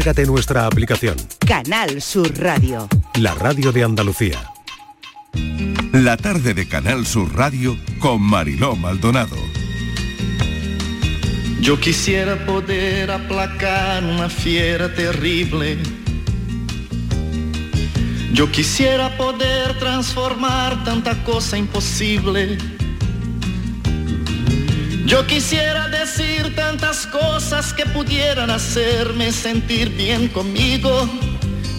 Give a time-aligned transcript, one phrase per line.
[0.00, 1.14] Descárgate nuestra aplicación,
[1.46, 2.88] Canal Sur Radio.
[3.18, 4.50] la radio de Andalucía.
[5.92, 9.36] La tarde de Canal Sur Radio con Mariló Maldonado.
[11.60, 15.76] Yo quisiera poder aplacar una fiera terrible.
[18.32, 22.56] Yo quisiera poder transformar tanta cosa imposible.
[25.10, 31.10] Yo quisiera decir tantas cosas que pudieran hacerme sentir bien conmigo.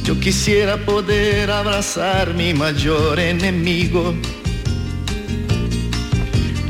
[0.03, 4.13] Yo quisiera poder abrazar mi mayor enemigo.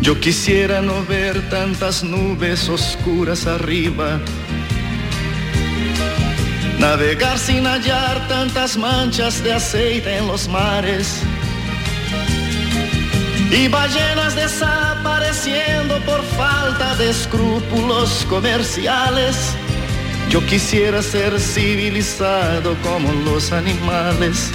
[0.01, 4.19] Yo quisiera no ver tantas nubes oscuras arriba.
[6.77, 11.23] Navegar sin hallar tantas manchas de aceite en los mares.
[13.51, 19.35] Y ballenas desapareciendo por falta de escrúpulos comerciales.
[20.29, 24.51] Yo quisiera ser civilizado como los animales.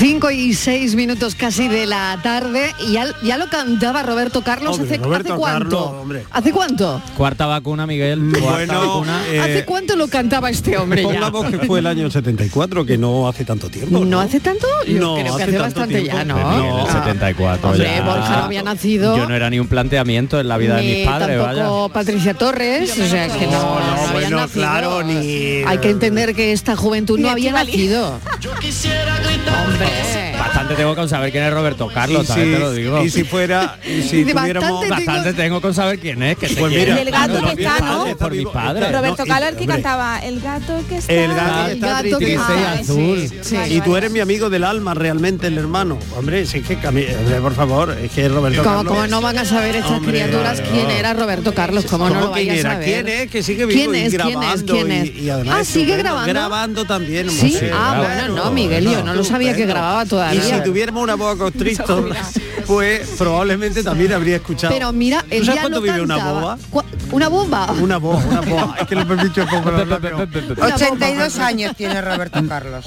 [0.00, 4.78] 5 y 6 minutos casi de la tarde y ya, ya lo cantaba Roberto Carlos
[4.78, 5.94] Hombre, hace, Roberto ¿hace cuánto?
[6.08, 6.22] Carlos.
[6.30, 7.02] ¿Hace cuánto?
[7.18, 8.32] Cuarta vacuna, Miguel.
[8.40, 9.22] Cuarta Bueno, vacuna.
[9.28, 11.30] eh, ¿Hace cuánto lo cantaba este hombre ya?
[11.50, 14.02] Que fue el año 74, que no hace tanto tiempo.
[14.06, 14.66] ¿No hace tanto?
[14.86, 16.16] Yo No, creo que hace bastante tiempo.
[16.16, 16.38] ya, ¿no?
[16.38, 16.92] El Ah.
[17.04, 18.02] 74 Hombre, ya.
[18.02, 19.16] Borja no había nacido.
[19.18, 21.92] Yo no era ni un planteamiento en la vida de mis padres, tampoco vaya.
[21.92, 24.62] Patricia Torres, o sea que no, No, no, bueno, nacido.
[24.62, 25.62] claro, ni...
[25.66, 28.18] Hay que entender que esta juventud no había nacido.
[28.40, 29.66] Yo quisiera gritar.
[29.68, 29.89] Hombre.
[29.90, 30.29] Yeah.
[30.60, 33.02] Bastante tengo con saber quién es Roberto Carlos, si, Te lo digo.
[33.02, 34.80] y si fuera, y si tuviéramos...
[34.80, 36.36] bastante Bastante tengo con saber quién es.
[36.36, 38.16] Que Pues mira, el gato Por que está, ¿no?
[38.16, 38.88] Por mis padres.
[38.88, 38.98] vivo.
[38.98, 39.74] Roberto Carlos el que hombre.
[39.76, 41.12] cantaba El gato que está.
[41.12, 43.18] El gato que El está gato triste azul.
[43.28, 43.56] sí, Sí.
[43.74, 45.98] Y tú eres mi amigo del alma, realmente, el hermano.
[46.16, 47.06] Hombre, si es que, hombre,
[47.40, 48.92] por favor, es que Roberto Como, Carlos...
[48.92, 50.74] como no van a saber estas Hombre, criaturas claro.
[50.74, 52.70] quién era Roberto Carlos, como no ¿Cómo lo era?
[52.70, 52.84] a saber.
[53.04, 53.30] ¿Quién es?
[53.30, 54.14] Que sigue vivo ¿Quién y es?
[54.14, 54.32] ¿Quién es?
[54.34, 55.06] grabando ¿Quién es?
[55.06, 56.32] y- y además ah, sigue estupendo, grabando.
[56.32, 57.30] grabando también.
[57.30, 60.40] Sí, ah, bueno, no, Miguel, yo no lo sabía que grababa todavía.
[60.58, 62.14] Si tuviéramos una boa constrictor,
[62.66, 64.72] pues probablemente también habría escuchado.
[64.72, 66.40] Pero mira, ¿Tú él sabes ya cuánto vive una cantaba.
[66.70, 66.84] boa?
[67.12, 67.72] ¿Una bomba?
[67.72, 68.76] Una boa, una boa.
[68.80, 69.68] Es que lo he dicho poco.
[69.68, 70.74] Una bomba.
[70.74, 72.84] 82 años tiene Roberto Carlos.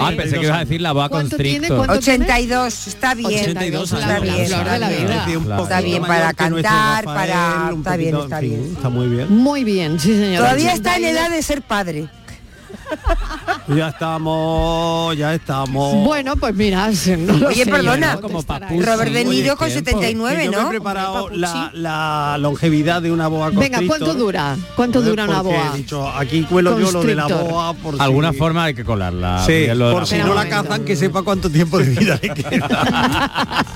[0.00, 1.76] Ah, pensé que ibas a decir la boa constrictor.
[1.76, 2.24] ¿Cuánto tiene?
[2.24, 3.40] 82, está bien.
[3.40, 4.46] 82 está años, bien.
[4.48, 5.22] Claro.
[5.46, 8.72] poquito Está bien para cantar, para- está bien, está bien.
[8.76, 9.26] Está muy bien.
[9.36, 10.42] Muy bien, sí señor.
[10.42, 12.08] Todavía está en edad de ser padre.
[13.76, 15.94] Ya estamos, ya estamos.
[16.04, 18.42] Bueno, pues mira, no Oye, perdona, yo no como.
[18.82, 19.90] Robert De Niro con tiempo.
[19.90, 20.68] 79, Que yo me he ¿no?
[20.68, 23.80] preparado la, la longevidad de una boa Venga.
[23.86, 24.56] ¿cuánto dura?
[24.74, 25.72] ¿Cuánto dura una boa?
[25.74, 28.84] he dicho, aquí cuelo yo lo de la boa por si- Alguna forma hay que
[28.84, 29.44] colarla.
[29.46, 33.64] Sí, por la si no la cazan, que sepa cuánto tiempo de vida le queda.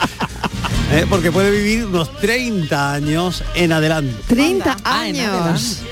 [0.92, 4.14] Eh, Porque puede vivir unos 30 años en adelante.
[4.28, 5.82] 30 Ah, en años.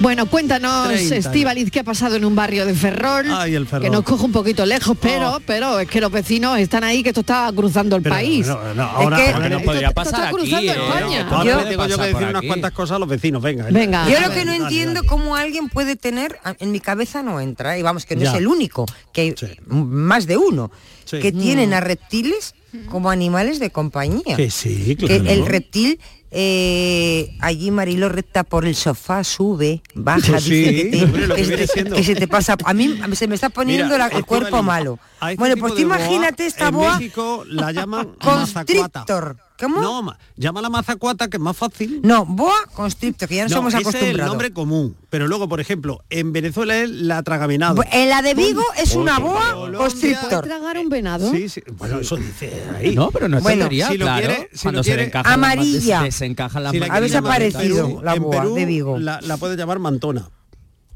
[0.00, 1.26] Bueno, cuéntanos, 30 años.
[1.26, 3.84] Estíbaliz, qué ha pasado en un barrio de Ferrol, Ay, el Ferrol.
[3.84, 5.40] que nos coge un poquito lejos, pero Oh.
[5.46, 8.46] pero es que los vecinos están ahí, que esto está cruzando el Pero, país.
[8.46, 10.76] no, no, ahora, que- ahora nos puede- podría esto está pasar aquí, cruzando ¿eh?
[10.76, 11.20] España.
[11.20, 13.42] Esto ahora puede tengo yo que decir unas cuantas cosas a los vecinos.
[13.42, 14.08] Venga, Venga.
[14.10, 15.06] Yo lo que no entiendo dale.
[15.08, 18.32] cómo alguien puede tener, en mi cabeza no entra, y vamos, que no Ya.
[18.32, 19.46] es el único, que Sí.
[19.66, 20.70] más de uno,
[21.06, 21.20] Sí.
[21.20, 21.38] que Mm.
[21.40, 22.54] tienen a reptiles
[22.90, 24.36] como animales de compañía.
[24.36, 25.30] Que sí, Que claro.
[25.30, 26.00] el reptil,
[26.36, 31.34] eh, allí Marilo recta por el sofá, sube, baja, sí, dice que, te- hombre, lo
[31.36, 31.94] que que se te- siendo.
[31.96, 32.56] que se te pasa.
[32.64, 34.98] A mí se me está poniendo Mira, la- el cuerpo malo.
[35.22, 39.36] este Bueno, pues tú imagínate esta en boa México la llaman constrictor.
[39.56, 39.80] ¿Cómo?
[39.80, 42.00] No, ma- llámala mazacuata, que es más fácil.
[42.02, 44.96] No, boa constrictor, que ya no, No, somos ese es el nombre común.
[45.10, 47.80] Pero luego, por ejemplo, en Venezuela es la tragaminado.
[47.92, 50.44] En la de Vigo es una boa ¿Puede constrictor.
[50.44, 51.30] tragar un venado?
[51.30, 51.62] Sí, sí.
[51.78, 52.96] Bueno, eso dice ahí.
[52.96, 54.26] No, pero no es Bueno, si lo claro.
[54.26, 55.94] quiere- si Cuando lo se quiere- le encajan las Amarilla.
[55.98, 57.14] manos, desencajan las Si la manos.
[57.14, 58.98] Ha Perú- la en boa Perú de Vigo.
[58.98, 60.28] La, la puedes llamar mantona.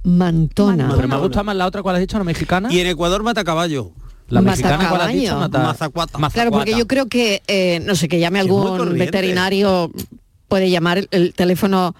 [0.03, 0.93] Mantona.
[0.97, 2.19] Pero me gusta más la otra, ¿cuál has dicho?
[2.19, 2.73] ¿La mexicana?
[2.73, 3.93] Y en Ecuador mata caballo.
[4.28, 5.21] La mexicana, ¿cuál has Matacaballo.
[5.21, 5.39] dicho?
[5.39, 6.19] Mata- Mazacuata.
[6.31, 9.91] Claro, porque yo creo que, eh, no sé, que llame algún veterinario,
[10.49, 11.94] puede llamar, el, el teléfono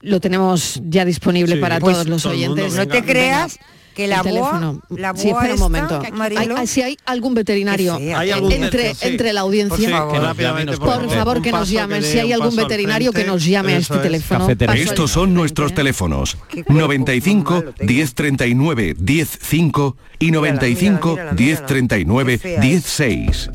[0.00, 1.60] lo tenemos ya disponible Sí.
[1.60, 2.78] para Pues todos los todo el mundo, oyentes.
[2.78, 3.48] No te Venga.
[3.96, 4.82] Que la El boa, teléfono.
[4.90, 6.02] la boa sí, espera un momento.
[6.36, 7.96] Hay- hay- si hay algún veterinario.
[8.14, 9.08] Hay algún entre, sí.
[9.08, 10.12] entre la audiencia, Por, sí, favor.
[10.12, 12.02] que Por rápidamente, por porque favor que nos llamen.
[12.02, 14.02] Si hay algún veterinario que nos llame a este es.
[14.02, 14.48] teléfono.
[14.74, 16.36] Estos son nuestros teléfonos.
[16.48, 17.90] Qué cuerpo 95 malo tengo.
[17.92, 21.32] 1039 105 y 95 mírala, mírala.
[21.32, 22.60] 1039 Qué fea es.
[22.60, 23.50] 16.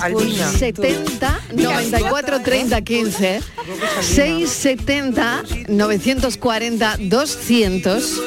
[0.00, 0.48] Albina.
[0.50, 3.40] 670 94 30 15
[4.00, 8.20] 670 940 200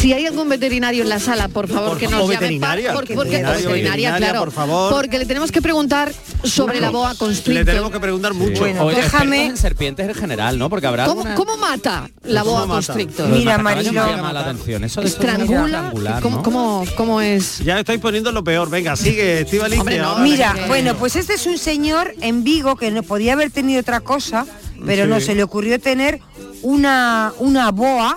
[0.00, 2.26] Si hay algún veterinario en la sala, por favor, Por que nos llame.
[2.26, 4.40] porque, veterinaria, veterinaria, claro.
[4.40, 4.92] por favor.
[4.92, 6.12] Porque le tenemos que preguntar
[6.44, 7.64] sobre la boa Le constrictor.
[7.64, 8.60] tenemos que preguntar mucho.
[8.60, 10.70] Bueno, Oye, déjame- en serpientes en general, ¿no?
[10.70, 13.28] Porque habrá ¿Cómo, alguna- cómo mata la ¿Cómo boa constrictor?
[13.28, 13.92] Mira, Marilo.
[13.92, 14.84] llama la atención.
[14.84, 15.64] Eso de ¿Estrangula?
[15.66, 16.42] estrangular, ¿Cómo, ¿no?
[16.42, 17.58] cómo, cómo es?
[17.58, 18.70] Ya estáis poniendo lo peor.
[18.70, 19.82] Venga, sigue, Estivaliz.
[19.84, 23.50] No, Mira, que- bueno, pues este es un señor en Vigo que no podía haber
[23.50, 24.46] tenido otra cosa,
[24.86, 25.10] pero Sí.
[25.10, 26.20] no, se le ocurrió tener
[26.62, 28.16] una, una boa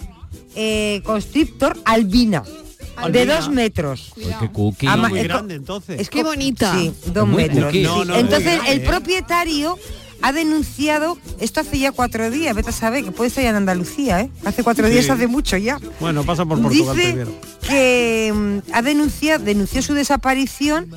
[0.56, 3.36] eh, constrictor albina, de Albina.
[3.38, 4.12] dos metros.
[4.18, 4.88] Uy, qué cookie.
[4.88, 6.00] Ama- muy grande, entonces.
[6.00, 6.76] es Qué co- bonita.
[6.78, 7.74] Sí, dos metros.
[7.76, 8.86] No, no, Entonces el ¿eh?
[8.86, 9.78] propietario
[10.22, 13.56] ha denunciado, esto hace ya cuatro días, vete a saber, que puede estar ya en
[13.56, 14.30] Andalucía, ¿eh?
[14.46, 14.94] Hace cuatro Sí.
[14.94, 15.80] días, hace mucho ya.
[16.00, 17.32] Bueno, pasa por Portugal dice primero.
[17.68, 20.88] que mm, ha denunciado, denunció su desaparición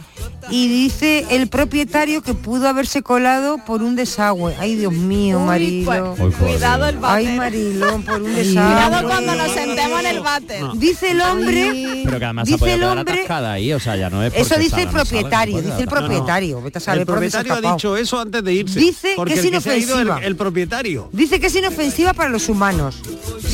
[0.51, 4.55] y dice el propietario que pudo haberse colado por un desagüe.
[4.59, 6.15] Ay, Dios mío, Uy, Marilo.
[6.19, 7.37] pues, cuidado el Ay, váter.
[7.37, 9.09] Marilo, por un Cuidado desagüe.
[9.09, 10.65] cuando nos sentemos en el váter.
[10.77, 13.97] Dice el hombre, Pero que además se dice puede el hombre, atascada ahí, o sea,
[13.97, 16.61] ya no es eso dice el no propietario, no dice el propietario.
[16.63, 18.79] Vete a saber El propietario ha dicho eso antes de irse.
[18.81, 20.27] Dice que porque es el se ha ido el, inofensiva.
[20.27, 21.09] el propietario.
[21.13, 23.01] Dice que es inofensiva para los humanos.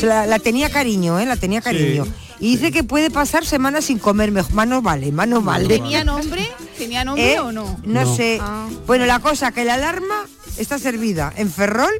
[0.03, 1.25] La, la tenía cariño, ¿eh?
[1.25, 2.05] La tenía cariño.
[2.39, 4.31] Y dice que puede pasar semanas sin comer.
[4.31, 5.67] mejor- Más no vale, más no vale.
[5.67, 6.49] ¿Tenía nombre?
[6.77, 7.39] ¿Tenía nombre ¿Eh?
[7.39, 7.79] o no?
[7.83, 8.39] No, sé.
[8.41, 8.67] Ah.
[8.87, 10.25] Bueno, la cosa que la alarma
[10.57, 11.91] está servida en Ferrol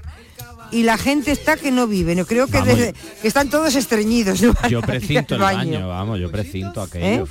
[0.72, 2.16] y la gente está que no vive.
[2.16, 4.42] No creo que, desde- que están todos estreñidos.
[4.42, 4.54] ¿no?
[4.70, 5.72] Yo precinto el baño.
[5.72, 7.24] baño, vamos, yo precinto ¿Eh?
[7.24, 7.28] aquello.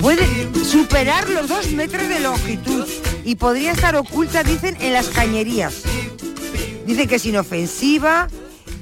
[0.00, 0.26] Puede
[0.64, 2.84] superar los dos metros de longitud
[3.24, 5.82] y podría estar oculta, dicen, en las cañerías.
[6.86, 8.28] Dice que es inofensiva,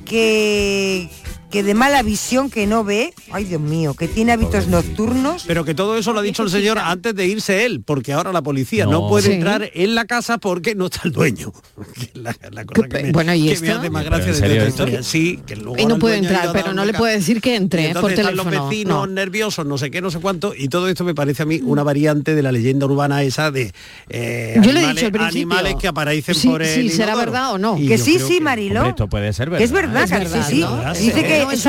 [0.05, 1.09] que,
[1.50, 3.15] que de mala visión, que no ve.
[3.31, 5.45] Ay, Dios mío, que tiene hábitos nocturnos.
[5.47, 8.33] Pero que todo eso lo ha dicho el señor antes de irse él, porque ahora
[8.33, 9.09] la policía no, No.
[9.09, 9.33] puede Sí.
[9.35, 11.53] entrar en la casa porque no está el dueño.
[11.95, 13.65] Que es la, la cosa ¿Qué que pe- me, bueno, ¿y que esto?
[13.67, 14.83] me hace más Pero gracia ¿en de serio esta esto?
[14.85, 15.03] historia.
[15.03, 17.83] Sí, que luego Y no puede entrar, pero no le puede decir que Y entre
[17.87, 17.95] ¿eh?
[17.95, 18.50] por entonces están teléfono.
[18.61, 19.15] los vecinos no.
[19.15, 21.83] nerviosos, no sé qué, no sé cuánto, y todo esto me parece a mí una
[21.83, 23.73] variante de la leyenda urbana esa de
[24.11, 25.29] eh, Yo le he animales, dicho al principio.
[25.41, 27.79] animales que aparecen Sí, por el sí, será verdad o no.
[27.79, 28.81] Y Que sí, sí, que- Marilo.
[28.81, 30.61] Hombre, esto puede ser Que es verdad, Es que verdad, sí, sí.
[30.61, 30.93] ¿no?
[30.95, 31.38] Dice Sí.
[31.40, 31.67] Que, No es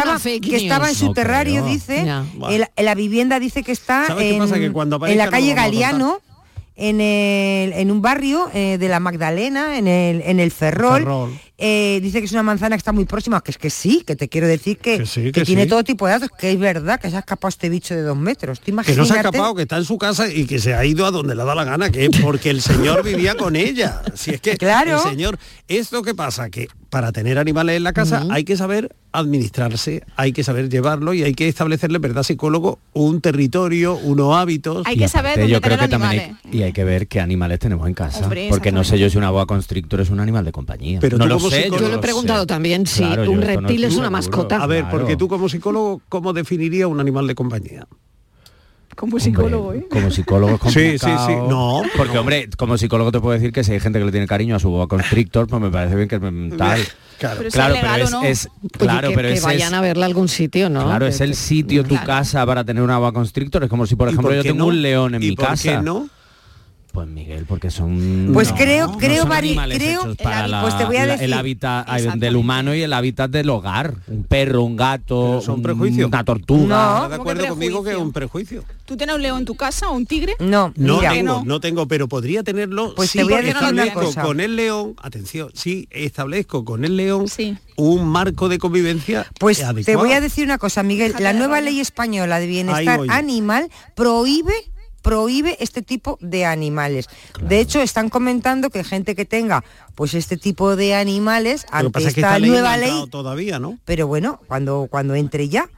[0.63, 1.73] estaba, que en su No terrario, creo.
[1.73, 1.99] dice.
[1.99, 4.55] En, en la vivienda dice que está ¿Sabes qué en, pasa?
[4.59, 6.19] Que cuando en la calle Galiano,
[6.75, 10.99] en, el, en un barrio eh, de la Magdalena, en el, en el Ferrol.
[10.99, 11.39] Ferrol.
[11.61, 14.15] Eh, dice que es una manzana que está muy próxima, que es que sí, que
[14.15, 16.57] te quiero decir que, Que sí, que que tiene todo tipo de datos, que es
[16.57, 18.61] verdad que se ha escapado este bicho de dos metros.
[18.61, 20.85] ¿Te Que no se ha escapado, que está en su casa y que se ha
[20.85, 24.01] ido a donde le da la gana, que es porque el señor vivía con ella.
[24.15, 25.03] Si es que Claro.
[25.03, 25.37] el señor,
[25.67, 30.31] esto que pasa, que para tener animales en la casa hay que saber administrarse, hay
[30.33, 32.79] que saber llevarlo y hay que establecerle, ¿verdad, psicólogo?
[32.93, 34.85] Un territorio, unos hábitos.
[34.87, 36.37] Hay Y que saber dónde yo creo que también animales.
[36.45, 39.09] hay, y hay que ver qué animales tenemos en casa Hombre, porque no sé yo
[39.09, 41.89] si una boa constrictor es un animal de compañía Pero no lo sé psicólogo- Yo
[41.89, 42.47] lo he preguntado sé.
[42.47, 44.11] también, Claro, yo un reptil es una seguro.
[44.11, 44.57] mascota.
[44.61, 44.97] A ver, Claro.
[44.99, 47.87] porque tú como psicólogo, ¿cómo definirías un animal de compañía?
[48.99, 49.87] Como Hombre, psicólogo, ¿eh?
[49.89, 51.05] Como psicólogo es Sí, sí, sí.
[51.07, 51.47] complicado.
[51.49, 54.27] No, Porque, hombre, como psicólogo te puedo decir que si hay gente que le tiene
[54.27, 56.21] cariño a su boa constrictor, pues me parece bien que es
[56.57, 56.81] tal.
[57.17, 57.35] Claro.
[57.39, 58.23] Pero claro, es pero es, o no.
[58.27, 60.83] es- Oye, claro, que, pero que ese vayan es, a verla a algún sitio, ¿no?
[60.83, 62.07] claro, Que- es el sitio, tu Claro.
[62.07, 63.63] casa para tener una boa constrictor.
[63.63, 64.65] Es como si, por ¿Y ejemplo, por yo tengo no?
[64.67, 65.63] un león en ¿Y mi por casa.
[65.77, 66.09] qué no?
[66.91, 70.45] Pues Miguel, porque son Pues no, creo- no creo, son Mari- animales creo- hechos para
[70.45, 73.29] el- la- pues te voy a la- decir- el hábitat del humano y el hábitat
[73.29, 76.07] del hogar, un perro, un gato, son un- prejuicios.
[76.07, 76.67] una tortuga.
[76.67, 76.95] No.
[76.95, 78.05] ¿Estás de ¿cómo que acuerdo conmigo que es prejuicio?
[78.05, 78.63] un prejuicio?
[78.85, 80.33] ¿Tú tienes un león en tu casa o un tigre?
[80.39, 81.43] No, No mira, tengo, no.
[81.45, 81.59] no.
[81.59, 84.21] tengo, pero podría tenerlo Pues si te voy a decir una establezco cosa.
[84.23, 87.55] con el león, atención, si establezco con el león Sí.
[87.75, 91.13] un marco de convivencia Pues te voy a decir una cosa, Miguel.
[91.19, 94.53] La nueva ley española de bienestar animal prohíbe
[95.01, 97.07] prohíbe este tipo de animales.
[97.41, 99.63] De hecho, están comentando que gente que tenga
[99.95, 103.59] pues este tipo de animales ante pasa que esta esta ley no nueva ley, todavía,
[103.59, 103.77] ¿no?
[103.85, 105.69] pero bueno, cuando cuando entre ya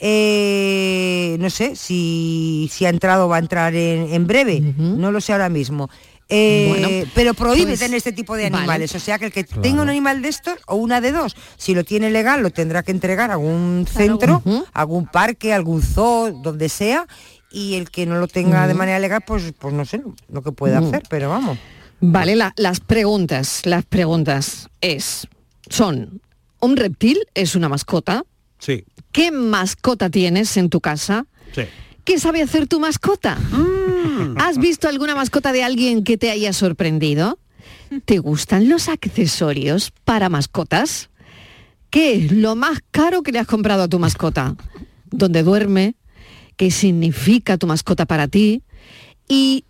[0.00, 5.10] eh, no sé si, si ha entrado o va a entrar en, en breve, no
[5.10, 5.90] lo sé ahora mismo.
[6.30, 8.56] Eh, Bueno, pero prohíbe pues, tener este tipo de vale.
[8.58, 11.34] animales, o sea que el que tenga un animal de estos o una de dos,
[11.56, 14.42] si lo tiene legal lo tendrá que entregar a algún centro,
[14.74, 17.06] algún parque, algún zoo, donde sea,
[17.50, 20.52] y el que no lo tenga de manera legal, pues pues no sé lo que
[20.52, 21.58] puede hacer, pero vamos.
[22.00, 25.26] Vale, la- las preguntas, las preguntas es,
[25.68, 26.20] son,
[26.60, 28.24] ¿un reptil es una mascota?
[28.58, 31.26] Sí, ¿Qué mascota tienes en tu casa?
[31.52, 31.62] sí.
[32.04, 33.34] ¿Qué sabe hacer tu mascota?
[33.36, 34.38] Mm.
[34.38, 37.38] ¿Has visto alguna mascota de alguien que te haya sorprendido?
[38.06, 41.10] ¿Te gustan los accesorios para mascotas?
[41.90, 44.56] ¿Qué es lo más caro que le has comprado a tu mascota?
[45.10, 45.96] ¿Dónde duerme?
[46.58, 48.62] ¿Qué significa tu mascota para ti?
[49.28, 49.64] ¿Y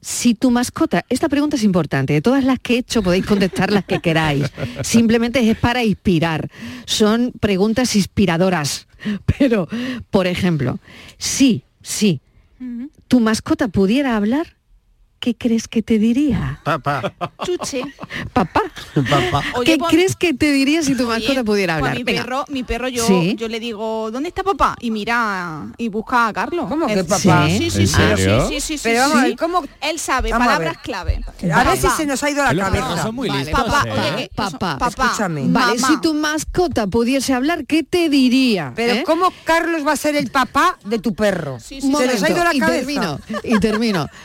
[0.00, 3.72] si tu mascota, esta pregunta es importante, de todas las que he hecho podéis contestar
[3.72, 4.46] las que queráis,
[4.82, 6.48] simplemente es para inspirar,
[6.86, 8.86] son preguntas inspiradoras,
[9.38, 9.68] pero,
[10.10, 10.78] por ejemplo,
[11.18, 12.20] si, si
[13.08, 14.57] tu mascota pudiera hablar,
[15.20, 16.60] ¿qué crees que te diría?
[16.64, 17.12] Papá.
[17.44, 17.82] Chuche.
[18.32, 18.62] Papá.
[18.94, 19.42] Papá.
[19.54, 21.96] Oye, ¿Qué pues- crees que te diría si tu Oye, mascota pudiera pues hablar?
[21.98, 22.22] mi Venga.
[22.22, 23.34] perro, mi perro yo, Sí.
[23.38, 24.76] yo le digo, ¿dónde está papá?
[24.80, 26.66] Y mira y busca a Carlos.
[26.68, 27.46] ¿Cómo que papá?
[27.48, 30.30] Sí, sí, sí, ¿En sí, sí, sí, sí, Pero vamos a ver, ¿cómo- Él sabe
[30.30, 30.82] Vamos a palabras ver.
[30.82, 31.24] clave.
[31.54, 33.02] A ver si se nos ha ido la cabeza.
[33.02, 33.64] son muy Vale, listos.
[33.64, 33.92] papá, ¿eh?
[34.14, 34.78] oye, Papá.
[34.78, 35.42] papá, Escúchame.
[35.48, 35.88] Vale, mamá.
[35.88, 38.72] si tu mascota pudiese hablar, ¿qué te diría?
[38.76, 39.02] Pero ¿Eh?
[39.04, 41.58] ¿cómo Carlos va a ser el papá de tu perro?
[41.60, 42.76] Sí, sí, Se momento, nos ha ido la y cabeza.
[42.78, 44.08] termino, y termino.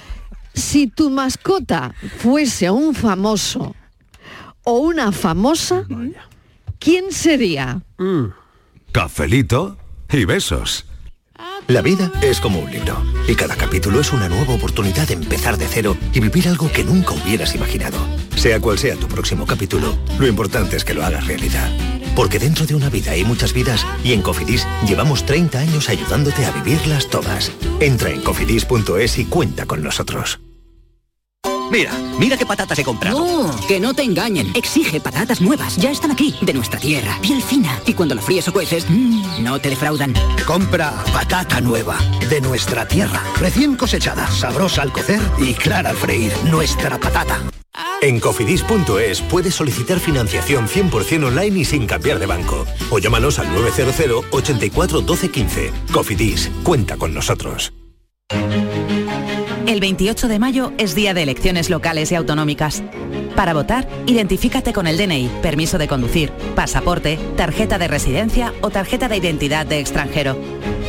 [0.54, 3.76] Si tu mascota fuese un famoso
[4.64, 5.86] o una famosa,
[6.80, 7.82] ¿quién sería?
[8.92, 9.78] Cafelito
[10.12, 10.86] y besos.
[11.68, 15.58] La vida es como un libro y cada capítulo es una nueva oportunidad de empezar
[15.58, 17.98] de cero y vivir algo que nunca hubieras imaginado.
[18.36, 21.72] Sea cual sea tu próximo capítulo, lo importante es que lo hagas realidad.
[22.16, 26.46] Porque dentro de una vida hay muchas vidas y en Cofidis llevamos 30 años ayudándote
[26.46, 27.52] a vivirlas todas.
[27.80, 30.40] Entra en cofidis.es y cuenta con nosotros.
[31.72, 33.18] Mira, mira qué patatas he comprado.
[33.20, 34.52] No, que no te engañen.
[34.54, 35.76] Exige patatas nuevas.
[35.78, 37.18] Ya están aquí, de nuestra tierra.
[37.20, 37.80] Piel fina.
[37.88, 40.14] Y cuando lo fríes o cueces, mmm, no te defraudan.
[40.46, 41.98] Compra patata nueva
[42.30, 46.32] de nuestra tierra, recién cosechada, sabrosa al cocer y clara al freír.
[46.46, 47.42] Nuestra patata.
[48.02, 52.66] En cofidis.es puedes solicitar financiación 100% online y sin cambiar de banco.
[52.92, 55.72] O llámanos al 900 84 12 15.
[55.92, 57.74] Cofidis, cuenta con nosotros.
[59.66, 62.84] El 28 de mayo es día de elecciones locales y autonómicas.
[63.36, 69.08] Para votar, identifícate con el DNI, permiso de conducir, pasaporte, tarjeta de residencia o tarjeta
[69.08, 70.38] de identidad de extranjero.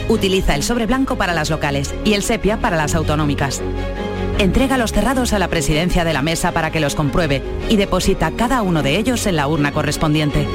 [0.09, 3.63] Utiliza el sobre blanco para las locales y el sepia para las autonómicas.
[4.39, 8.33] Entrega los cerrados a la presidencia de la mesa para que los compruebe y deposita
[8.33, 10.47] cada uno de ellos en la urna correspondiente.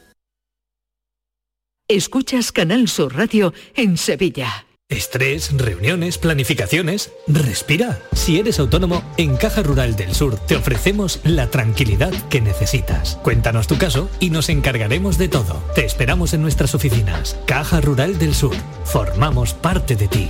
[1.90, 4.66] Escuchas Canal Sur Radio en Sevilla.
[4.90, 7.12] Estrés, reuniones, planificaciones.
[7.28, 8.00] Respira.
[8.14, 13.18] Si eres autónomo, en Caja Rural del Sur te ofrecemos la tranquilidad que necesitas.
[13.22, 15.62] Cuéntanos tu caso y nos encargaremos de todo.
[15.76, 17.38] Te esperamos en nuestras oficinas.
[17.46, 18.56] Caja Rural del Sur.
[18.86, 20.30] Formamos parte de ti.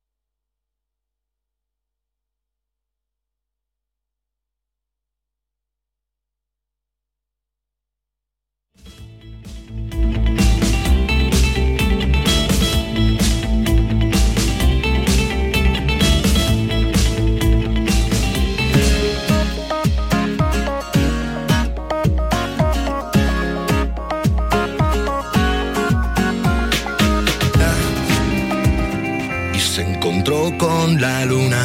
[30.21, 31.63] Encontró con la luna.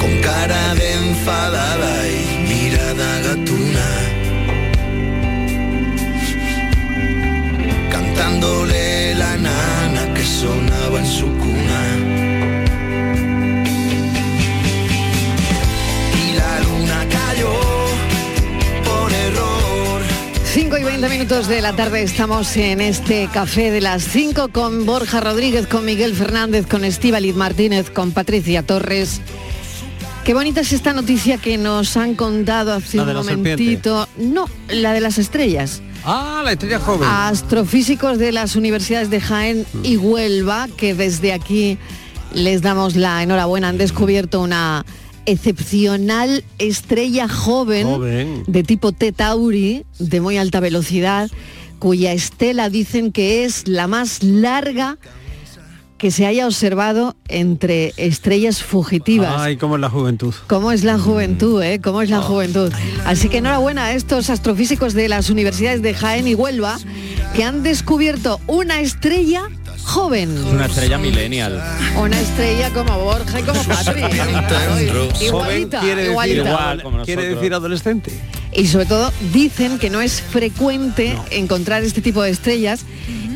[0.00, 3.86] Con cara de enfadada y mirada gatuna.
[7.90, 12.15] Cantándole la nana que sonaba en su cuna.
[20.96, 24.86] 5 y 20 minutos de la tarde estamos en este café de las 5 con
[24.86, 29.20] Borja Rodríguez, con Miguel Fernández, con Estíbaliz Martínez, con Patricia Torres.
[30.24, 34.08] Qué bonita es esta noticia que nos han contado hace un momentito.
[34.16, 35.82] No, la de las estrellas.
[36.02, 37.06] Ah, la estrella joven.
[37.06, 41.76] Astrofísicos de las universidades de Jaén y Huelva, que desde aquí
[42.32, 44.86] les damos la enhorabuena, han descubierto una
[45.26, 48.44] excepcional estrella joven, Joven.
[48.46, 51.30] de tipo T Tauri, de muy alta velocidad,
[51.78, 54.98] cuya estela dicen que es la más larga
[55.98, 59.34] que se haya observado entre estrellas fugitivas.
[59.38, 60.34] Ay, cómo es la juventud.
[60.46, 61.80] ¿Cómo es la juventud, eh?
[61.80, 62.70] ¿Cómo es la juventud?
[63.06, 66.78] Así que enhorabuena a estos astrofísicos de las universidades de Jaén y Huelva
[67.34, 69.48] que han descubierto una estrella
[69.86, 70.44] joven.
[70.46, 71.62] Una estrella millennial.
[71.96, 74.02] Una estrella como Borja y como Patri.
[75.24, 76.48] Igualita, quiere decir, igualita.
[76.50, 78.12] Igual, quiere decir adolescente.
[78.56, 82.86] Y sobre todo dicen que no es frecuente encontrar este tipo de estrellas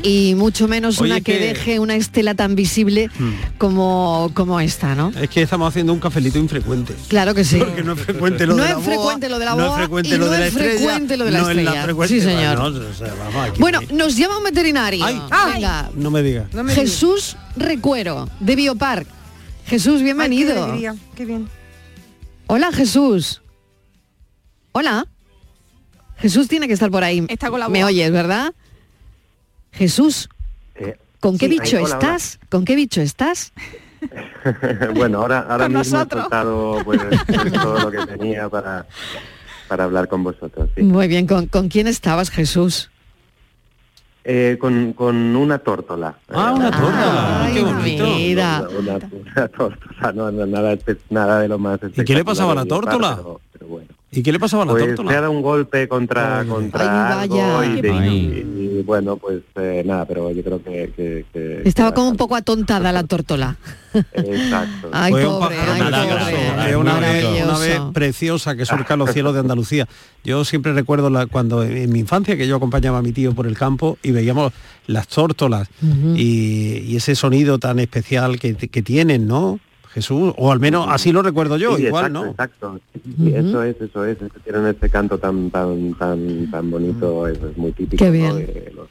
[0.03, 3.11] y mucho menos Oye, una que, que- deje una estela tan visible
[3.59, 5.13] como, como esta, ¿no?
[5.21, 6.95] Es que estamos haciendo un cafelito infrecuente.
[7.09, 7.59] Claro que sí.
[7.59, 9.67] Porque no es frecuente lo No de es la boa, frecuente lo de la no
[9.69, 11.57] es frecuente y lo no de la es estrella, frecuente lo de la no es
[11.57, 11.83] la estrella.
[11.85, 12.15] frecuente.
[12.15, 12.59] Sí, señor.
[12.59, 15.05] Bueno, o sea, vamos, aquí- Bueno, nos llama un veterinario.
[15.53, 15.91] Venga.
[15.97, 16.47] no me digas.
[16.75, 19.07] Jesús Recuero, de Biopark.
[19.67, 20.53] Jesús, bienvenido.
[20.53, 21.49] Ay, qué alegría, qué bien.
[22.47, 23.43] Hola, Jesús.
[24.73, 25.07] Hola.
[26.19, 27.25] Jesús tiene que estar por ahí.
[27.29, 28.53] Está con la Me oyes, ¿verdad?
[29.73, 30.29] Jesús,
[31.21, 31.95] ¿con qué sí, bicho hola, hola.
[31.95, 32.41] estás?
[32.49, 33.53] ¿Con qué bicho estás?
[34.95, 36.19] bueno, ahora, ahora mismo nosotros.
[36.19, 37.01] he soltado pues,
[37.53, 38.87] todo lo que tenía para,
[39.69, 40.69] para hablar con vosotros.
[40.77, 40.83] sí.
[40.83, 42.91] Muy bien, ¿con, con quién estabas, Jesús?
[44.25, 46.15] Eh, con, con una tórtola.
[46.29, 47.45] Ah, una tórtola.
[47.45, 48.05] Ay, qué bonito.
[48.05, 48.69] mira.
[48.79, 50.77] Una, una tórtola, no, no, nada,
[51.09, 53.19] nada de lo más ¿Y qué le pasaba a la tórtola?
[54.13, 55.11] ¿Y qué le pasaba a la Pues tórtola?
[55.11, 57.65] se ha dado un golpe contra, contra Ay, algo vaya.
[57.73, 58.07] y, Qué de- pena.
[58.09, 58.47] y-
[58.81, 60.93] y, bueno, pues eh, nada, pero yo creo que...
[60.97, 63.57] que- que- Estaba como un poco atontada la tórtola.
[64.15, 64.89] Exacto.
[64.93, 65.87] Ay, Fue un pobre, pájaro
[66.69, 67.15] es una ave,
[67.45, 69.87] una ave preciosa que surca los cielos de Andalucía.
[70.25, 73.47] Yo siempre recuerdo la- cuando en mi infancia que yo acompañaba a mi tío por
[73.47, 74.53] el campo y veíamos
[74.89, 75.69] las tórtolas
[76.17, 79.61] y, y ese sonido tan especial que, que tienen, ¿no?
[79.95, 82.31] Jesús, o al menos así lo recuerdo yo, Sí, igual, exacto, ¿no?
[82.31, 87.49] Exacto, Sí, eso es, eso es, tienen este canto tan tan tan tan bonito, eso
[87.49, 88.13] es muy típico Qué ¿no?
[88.13, 88.37] bien.
[88.47, 88.89] de los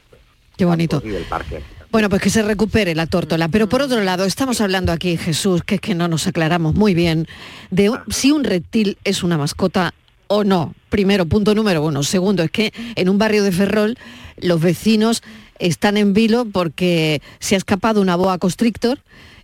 [0.56, 1.00] Qué bonito.
[1.04, 1.62] y del parque.
[1.90, 3.48] Bueno, pues que se recupere la tórtola.
[3.48, 6.94] Pero por otro lado, estamos hablando aquí, Jesús, que es que no nos aclaramos muy
[6.94, 7.26] bien
[7.70, 9.92] de un- si un reptil es una mascota
[10.28, 10.74] o no.
[10.90, 12.02] Primero, punto número uno.
[12.02, 13.96] Segundo, es que en un barrio de Ferrol
[14.36, 15.22] los vecinos
[15.58, 18.98] están en vilo porque se ha escapado una boa constrictor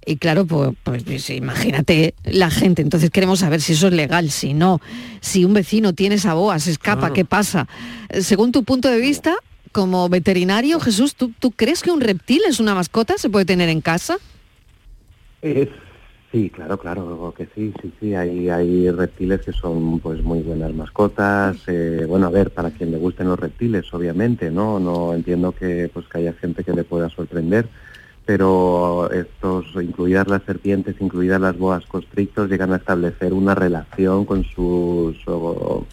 [0.07, 2.81] y claro, pues, pues, pues, imagínate la gente.
[2.81, 4.81] Entonces queremos saber si eso es legal, si no,
[5.21, 7.15] si un vecino tiene esa boa, se escapa, Claro.
[7.15, 7.67] ¿qué pasa?
[8.09, 9.35] Eh, Según tu punto de vista,
[9.73, 13.19] como veterinario, Jesús, ¿tú, ¿tú crees que un reptil es una mascota?
[13.19, 14.17] ¿Se puede tener en casa?
[15.43, 15.69] Es-
[16.33, 20.73] sí, claro, claro que sí, sí, sí, hay, hay reptiles que son pues muy buenas
[20.73, 24.79] mascotas, eh, bueno, a ver, para quien le gusten los reptiles, obviamente, ¿no?
[24.81, 27.69] No entiendo que pues que haya gente que le pueda sorprender,
[28.27, 34.45] pero estos, incluidas las serpientes, incluidas las boas constrictos, llegan a establecer una relación con
[34.45, 35.87] sus o-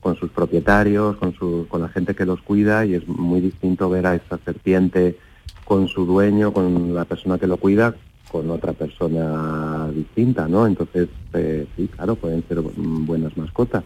[0.00, 3.90] con sus propietarios, con su, con la gente que los cuida y es muy distinto
[3.90, 5.18] ver a esta serpiente
[5.66, 7.94] con su dueño, con la persona que lo cuida,
[8.32, 10.66] con otra persona distinta, ¿no?
[10.66, 13.84] Entonces, eh, sí, claro, pueden ser buenas mascotas.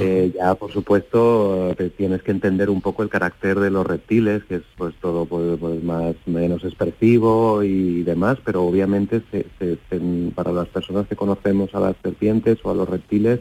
[0.00, 4.44] Eh, ya, por supuesto, te tienes que entender un poco el carácter de los reptiles,
[4.44, 9.78] que es pues todo pues, pues, más menos expresivo y demás, pero obviamente se- se-
[9.90, 13.40] se- para las personas que conocemos a las serpientes o a los reptiles,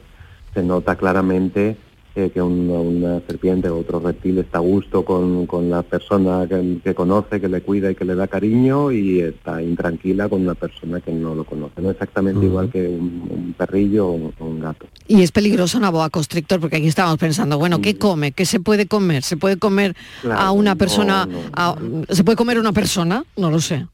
[0.54, 1.78] se nota claramente
[2.18, 6.48] eh, que un- una serpiente o otro reptil está a gusto con, con la persona
[6.50, 10.42] que, que conoce, que le cuida y que le da cariño y está intranquila con
[10.42, 11.80] una persona que no lo conoce.
[11.82, 14.88] No exactamente igual que un, un perrillo o un, gato.
[15.08, 18.32] Y es peligroso una boa constrictor porque aquí estamos pensando, bueno, ¿qué come?
[18.32, 19.22] ¿Qué se puede comer?
[19.22, 19.96] ¿Se puede comer
[20.32, 21.28] a una no, persona?
[21.28, 21.38] no.
[21.54, 21.76] a-
[22.10, 23.24] ¿Se puede comer una persona?
[23.36, 23.86] No lo sé.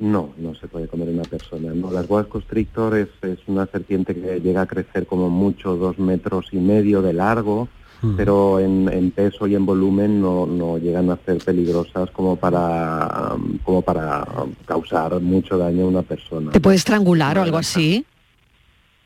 [0.00, 1.74] No, no se puede comer una persona.
[1.74, 5.98] No, las boas constrictor es, es una serpiente que llega a crecer como mucho dos
[5.98, 7.68] metros y medio de largo,
[8.16, 13.36] pero en, en peso y en volumen no, no llegan a ser peligrosas como para
[13.62, 14.26] como para
[14.64, 16.50] causar mucho daño a una persona.
[16.50, 18.06] ¿Te puede estrangular o algo así?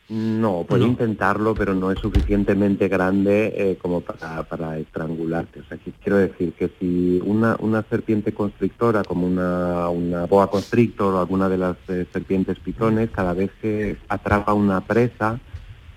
[0.08, 5.60] No, puede intentarlo, pero no es suficientemente grande eh, como para, para estrangularte.
[5.60, 10.50] O sea, que quiero decir que si una, una serpiente constrictora, como una, una boa
[10.50, 15.40] constrictor o alguna de las eh, serpientes pitones, cada vez que atrapa una presa,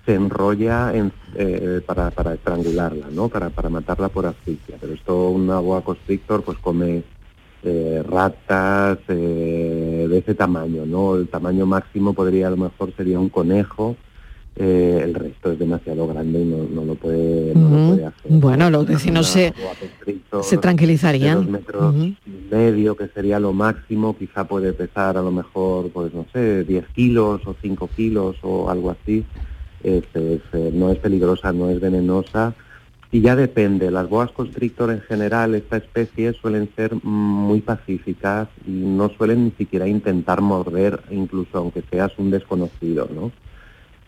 [0.06, 3.28] se enrolla en, eh, para, para estrangularla, ¿no?
[3.28, 4.76] Para, para matarla por asfixia.
[4.80, 7.04] Pero esto, una boa constrictor, pues come
[7.62, 11.16] eh, ratas eh, de ese tamaño, ¿no?
[11.16, 13.96] El tamaño máximo podría a lo mejor sería un conejo,
[14.56, 18.30] eh, el resto es demasiado grande y no, no lo puede, no lo puede hacer.
[18.32, 19.52] Bueno, los vecinos se,
[20.42, 21.38] se tranquilizarían.
[21.38, 21.94] dos metros
[22.26, 26.64] y medio, que sería lo máximo, quizá puede pesar a lo mejor, pues no sé,
[26.64, 29.24] 10 kilos o 5 kilos o algo así.
[29.82, 32.54] Es- es, eh, no es peligrosa, no es venenosa.
[33.10, 38.70] Y ya depende, las boas constrictor en general, esta especie suelen ser muy pacíficas y
[38.70, 43.32] no suelen ni siquiera intentar morder, incluso aunque seas un desconocido, ¿no?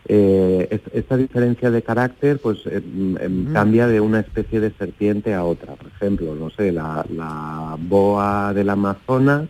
[0.07, 2.81] Eh, es- esta diferencia de carácter pues eh,
[3.21, 5.73] em, cambia de una especie de serpiente a otra.
[5.75, 9.47] Por ejemplo, no sé, la, la boa del Amazonas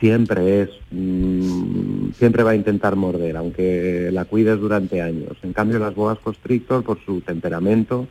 [0.00, 5.36] siempre es mm, siempre va a intentar morder, aunque la cuides durante años.
[5.42, 8.06] En cambio, las boas constrictor, por su temperamento,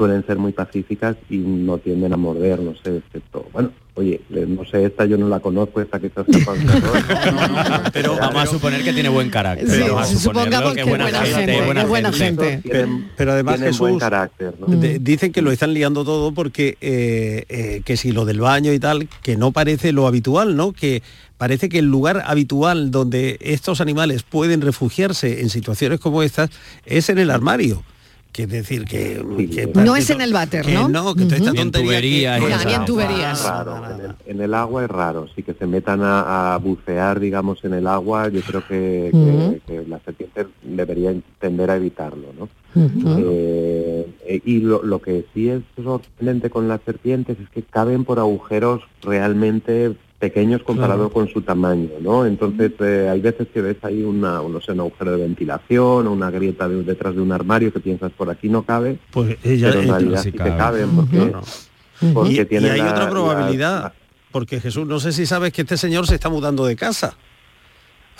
[0.00, 4.46] suelen ser muy pacíficas y no tienden a morder, no sé, excepto, bueno, oye, le-
[4.46, 6.72] no sé, esta yo no la conozco, esta que está escapando.
[7.92, 9.68] Pero vamos a suponer que tiene buen carácter.
[9.68, 12.44] Sí, vamos a supongamos que que buena, buena gente, gente, buena gente.
[12.50, 12.68] gente.
[12.70, 14.68] Tienen- Pero además Jesús, buen carácter, ¿no?
[14.74, 18.72] de- dicen que lo están liando todo porque eh, eh, que si lo del baño
[18.72, 20.72] y tal, que no parece lo habitual, ¿no?
[20.72, 21.02] Que
[21.36, 26.48] parece que el lugar habitual donde estos animales pueden refugiarse en situaciones como estas
[26.86, 27.82] es en el armario.
[28.32, 29.16] Que es decir, que...
[29.52, 30.88] que No es en el váter, que ¿no?
[30.88, 31.52] no, que Ujú.
[31.52, 33.44] Ni en tuberías que- en tuberías.
[33.44, 33.76] raro.
[33.76, 37.64] En el, en el agua es raro, sí que se metan a, a bucear, digamos,
[37.64, 39.58] en el agua, yo creo que, Ujú.
[39.66, 42.48] que la serpiente debería tender a evitarlo, ¿no?
[42.76, 48.20] Eh, y lo, lo que sí es sorprendente con las serpientes es que caben por
[48.20, 51.12] agujeros realmente pequeños comparado Claro.
[51.14, 52.26] con su tamaño, ¿no?
[52.26, 56.12] Entonces eh, hay veces que ves ahí una, no sé, un agujero de ventilación o
[56.12, 59.68] una grieta de- detrás de un armario que piensas por aquí no cabe, Pues ella,
[59.70, 60.50] pero en realidad sí sí, cabe.
[60.50, 61.32] que caben porque,
[62.12, 63.92] porque Y, y tienen hay la- otra la- probabilidad,
[64.30, 67.16] porque Jesús, no sé si sabes que este señor se está mudando de casa.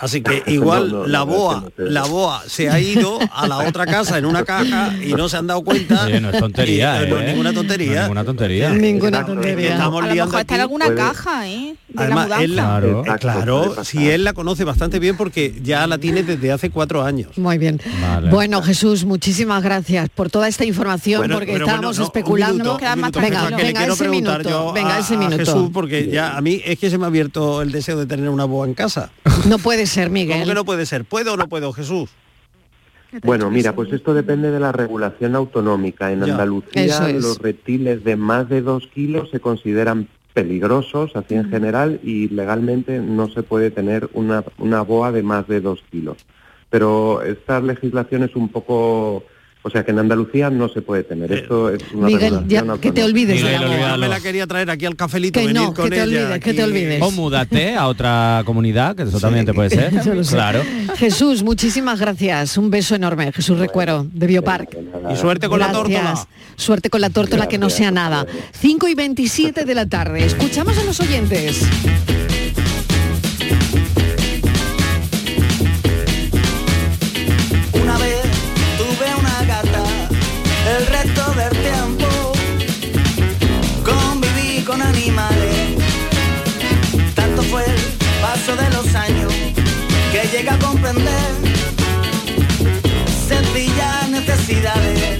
[0.01, 3.47] Así que igual No, no, la no, boa, no la boa se ha ido a
[3.47, 6.05] la otra casa en una caja y no se han dado cuenta.
[6.05, 7.21] Oye, no es tontería, Y, no ¿eh?
[7.21, 7.87] es ninguna tontería.
[7.91, 8.69] No es ninguna tontería.
[8.71, 9.71] Ninguna tontería.
[9.73, 11.75] Estamos A lo liando mejor está en alguna puede- caja, ¿eh?
[11.89, 12.51] De Además, la él.
[12.53, 12.87] Claro.
[12.99, 16.69] eh, Exacto, claro, si él la conoce bastante bien porque ya la tiene desde hace
[16.69, 17.37] cuatro años.
[17.37, 17.81] Muy bien.
[18.01, 18.29] Vale.
[18.29, 22.53] Bueno, Jesús, muchísimas gracias por toda esta información, Bueno, porque estábamos bueno, no, un especulando.
[22.53, 22.79] minuto, un
[23.21, 25.37] venga, venga, ese minuto, yo venga, ese a minuto.
[25.37, 28.29] Jesús, porque ya a mí es que se me ha abierto el deseo de tener
[28.29, 29.11] una boa en casa.
[29.45, 30.53] No puede ser, ¿Cómo que Miguel.
[30.53, 31.05] no puede ser?
[31.05, 32.09] ¿Puedo o no puedo, Jesús?
[33.23, 36.11] Bueno, mira, pues esto depende de la regulación autonómica.
[36.11, 36.23] En.
[36.23, 37.21] Andalucía es.
[37.21, 42.99] los reptiles de más de dos kilos se consideran peligrosos, así en general, y legalmente
[42.99, 46.17] no se puede tener una, una boa de más de dos kilos.
[46.69, 49.23] Pero esta legislación es un poco...
[49.63, 51.31] O sea, que en Andalucía no se puede tener.
[51.31, 53.61] Esto es una Miguel, ya, que te olvides de Miguel.
[53.61, 56.23] No me la quería traer aquí al cafelito, Que venir no, con que te ella
[56.23, 57.01] olvides, que te olvides.
[57.01, 59.91] O múdate a otra comunidad, que eso también te puede ser.
[60.31, 60.61] Claro.
[60.97, 62.57] Jesús, muchísimas gracias.
[62.57, 63.31] Un beso enorme.
[63.31, 64.77] Jesús Recuero, de Biopark.
[65.11, 66.27] Y suerte con la tórtola.
[66.55, 68.25] Suerte con la tórtola que no sea nada.
[68.53, 70.25] 5 y 27 de la tarde.
[70.25, 71.67] Escuchamos a los oyentes.
[90.91, 91.31] Comprender
[93.27, 95.19] sencillas necesidades.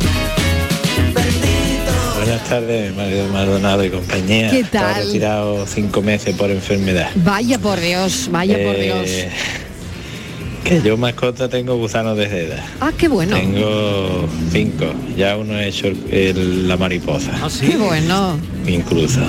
[1.14, 1.92] Bendito.
[2.18, 4.50] Buenas tardes, Mario Maldonado y compañía.
[4.52, 5.06] ¿Qué Estaba tal?
[5.06, 7.10] retirado cinco meses por enfermedad.
[7.16, 9.10] Vaya por Dios, vaya por Eh, Dios.
[10.66, 12.64] Que yo mascota tengo gusanos de seda.
[12.80, 13.36] Ah, qué bueno.
[13.36, 14.86] Tengo cinco.
[15.18, 17.32] Ya uno he hecho el- el- la mariposa.
[17.42, 18.38] Ah, Qué bueno.
[18.68, 19.22] Incluso.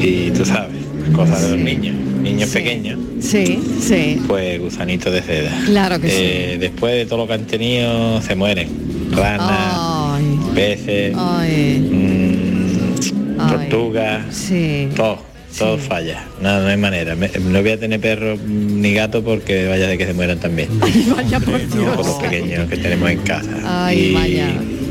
[0.00, 0.76] Y tú sabes,
[1.14, 1.96] cosas de los niños.
[2.22, 4.20] Niños pequeños, Sí, sí.
[4.26, 5.50] pues gusanitos de seda.
[5.66, 6.16] Claro que sí.
[6.18, 8.68] Eh, Después de todo lo que han tenido, se mueren.
[9.10, 13.68] Ranas, Ay, peces, ay, mm, Ay.
[13.68, 14.34] tortugas.
[14.34, 14.88] sí.
[14.96, 15.18] Todo,
[15.58, 16.24] todo falla.
[16.40, 17.14] No, no hay manera.
[17.14, 20.68] Me- no voy a tener perro ni gato porque vaya de que se mueran también.
[21.16, 23.50] Vaya por Por los pequeños que tenemos en casa.
[23.86, 24.48] Ay, y, vaya.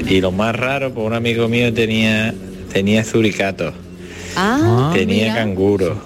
[0.07, 2.33] y lo más raro, pues un amigo mío tenía
[2.71, 3.73] tenía zuricato,
[4.35, 5.35] Ah, tenía mira.
[5.35, 6.01] canguro,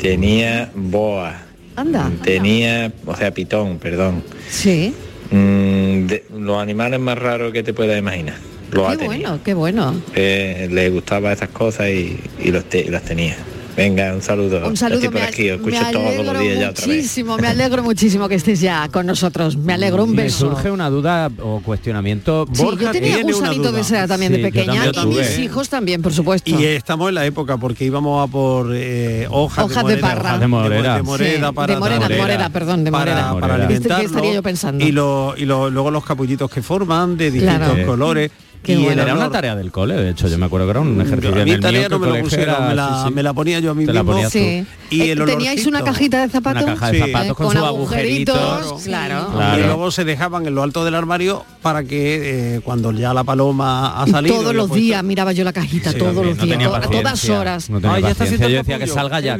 [0.00, 1.34] tenía boa,
[1.76, 2.10] Anda.
[2.22, 4.22] tenía, o sea, pitón, perdón.
[4.48, 4.94] Sí.
[5.30, 8.34] Mm, de- los animales más raros que te puedas imaginar.
[8.72, 10.00] Los Qué bueno, qué bueno.
[10.14, 13.36] Eh, le gustaba esas cosas y, y los te- y las tenía.
[13.76, 14.66] Venga, un saludo.
[14.68, 15.10] Un saludo.
[15.10, 16.86] Por aquí, escucho todos los días ya otra.
[16.86, 19.56] Muchísimo, me alegro muchísimo que estés ya con nosotros.
[19.56, 20.48] Me alegro, un beso.
[20.48, 22.46] Me surge una duda o cuestionamiento.
[22.52, 26.02] Sí, Borja yo tenía gusanito de seda también de pequeña también, y mis hijos también,
[26.02, 26.50] por supuesto.
[26.50, 30.02] Y estamos en la época porque íbamos a por eh, hojas, hojas de, morera, de,
[30.02, 30.38] parra.
[30.38, 30.96] de morera.
[30.96, 33.34] De morera, para, de morera, perdón, de morera.
[33.34, 34.84] Para, para estaría yo pensando?
[34.84, 38.30] Y, lo, y luego los capullitos que forman de distintos colores.
[38.62, 41.00] Qué y era una tarea del cole, de hecho, yo me acuerdo que era un
[41.00, 42.68] ejercicio yo, a tarea no me lo pusieron,
[43.14, 44.30] me, la, ponía yo a mí mismo.
[44.30, 44.66] Sí.
[44.90, 49.28] Y el Teníais una cajita de zapatos, una caja de zapatos con, agujeritos, claro.
[49.32, 49.60] claro.
[49.60, 53.24] Y luego se dejaban en lo alto del armario para que eh, cuando ya la
[53.24, 57.28] paloma ha salido todos los días miraba yo la cajita, todos los días, a todas
[57.30, 57.70] horas.
[57.70, 59.38] Decía que salga ya.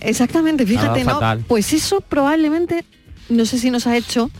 [0.00, 2.84] Exactamente, fíjate, no, pues eso probablemente
[3.28, 4.30] no sé si nos ha hecho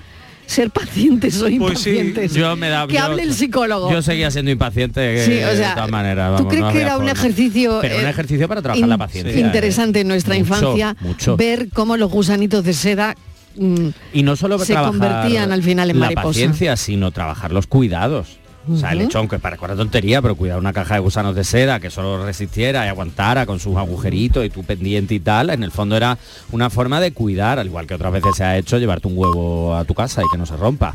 [0.48, 2.32] ser pacientes o pues impacientes.
[2.32, 3.92] Yo me da, que hable el psicólogo.
[3.92, 6.38] Yo seguía siendo impaciente de todas maneras.
[6.38, 7.78] ¿Tú crees que era un ejercicio?
[7.82, 9.34] Pero un eh, ejercicio para trabajar la paciencia.
[9.34, 9.40] ¿eh?
[9.40, 11.36] Interesante en nuestra infancia mucho.
[11.36, 13.14] ver cómo los gusanitos de seda
[13.56, 16.28] mm, y no solo se convertían al final en la mariposa.
[16.28, 18.38] paciencia, sino trabajar los cuidados
[18.70, 21.44] o sea, el lechón, que para cuál tontería, pero cuidar una caja de gusanos de
[21.44, 25.62] seda que solo resistiera y aguantara con sus agujeritos y tu pendiente y tal, en
[25.62, 26.18] el fondo era
[26.52, 29.74] una forma de cuidar, al igual que otras veces se ha hecho, llevarte un huevo
[29.74, 30.94] a tu casa y que no se rompa.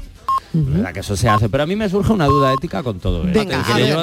[0.54, 1.50] Uh que eso se hace?
[1.50, 3.42] Pero a mí me surge una duda ética con todo esto.
[3.42, 4.00] Atención,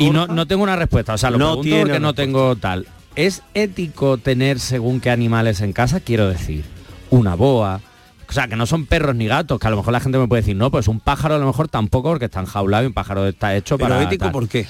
[0.00, 2.86] Y no, no, tengo una respuesta, o sea, lo no pregunto porque no tengo tal.
[3.14, 6.00] ¿Es ético tener según qué animales en casa?
[6.00, 6.64] Quiero decir,
[7.10, 7.82] una boa,
[8.32, 10.26] o sea, que no son perros ni gatos, que a lo mejor la gente me
[10.26, 12.94] puede decir, no, pues un pájaro a lo mejor tampoco, porque está enjaulado y un
[12.94, 14.02] pájaro está hecho Pero para...
[14.04, 14.32] ético tal.
[14.32, 14.66] por qué?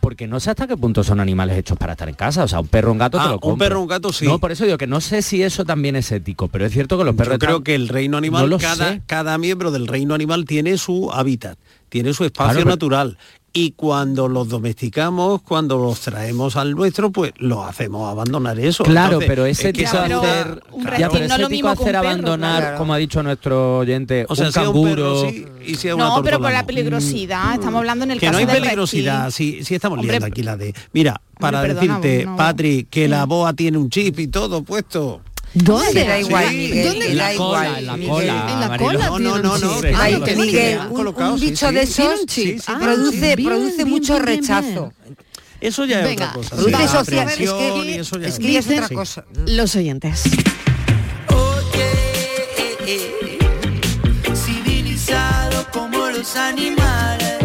[0.00, 2.44] porque no sé hasta qué punto son animales hechos para estar en casa.
[2.44, 3.52] O sea, un perro, un gato te ah, lo compro.
[3.52, 4.26] Un perro, un gato sí.
[4.26, 6.98] No, por eso digo que no sé si eso también es ético, pero es cierto
[6.98, 7.34] que los perros.
[7.34, 8.56] Yo creo que el reino animal,
[9.06, 11.58] cada, miembro del reino animal tiene su hábitat,
[11.88, 13.18] tiene su espacio natural
[13.52, 18.84] y cuando los domesticamos, cuando los traemos al nuestro, pues los hacemos abandonar eso.
[18.84, 20.62] Claro, Entonces, pero es ético hacer,
[20.98, 25.50] ya, no es lo mismo hacer abandonar, como ha dicho nuestro oyente, o sea, un
[25.64, 27.54] y si no, pero por la peligrosidad, mm.
[27.54, 30.42] estamos hablando en el que caso no hay peligrosidad, sí, si, estamos Hombre, liando aquí
[30.42, 30.74] la de.
[30.92, 35.22] Mira, para decirte, Patri, que la boa tiene un chip y todo puesto.
[35.54, 36.02] ¿Dónde?
[36.02, 36.54] Era igual.
[36.54, 38.68] En la cola, la cola.
[38.68, 39.06] La cola.
[39.06, 39.80] No, no, no, no.
[39.80, 42.20] Que Miguel, un, bicho de esos
[42.78, 44.92] produce, produce mucho rechazo.
[45.60, 46.56] Eso ya es otra cosa.
[46.88, 47.44] Social, es que,
[48.26, 49.26] es, que es otra cosa.
[49.46, 50.24] Los oyentes.
[50.26, 50.30] Eh,
[52.86, 53.38] eh, eh,
[54.34, 57.36] civilizado como los animales.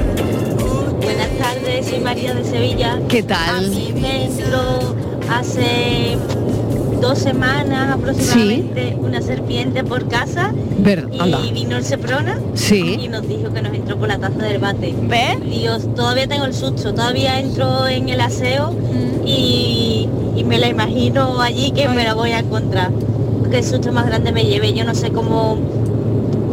[1.02, 3.02] Buenas tardes, soy María de Sevilla.
[3.10, 3.66] ¿Qué tal?
[3.66, 3.92] A mi
[5.30, 6.18] hace
[7.02, 12.38] dos semanas aproximadamente una serpiente por casa y vino el Seprona
[12.70, 14.94] y nos dijo que nos entró por la taza del bate.
[15.04, 15.40] ¿Ves?
[15.50, 18.74] Dios, todavía tengo el susto, todavía entro en el aseo
[19.26, 20.10] y,
[20.46, 22.92] me la imagino allí que me la voy a encontrar.
[23.50, 25.58] Qué susto más grande me lleve, yo no sé cómo,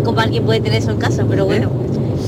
[0.02, 1.70] cómo alguien puede tener eso en casa, pero bueno.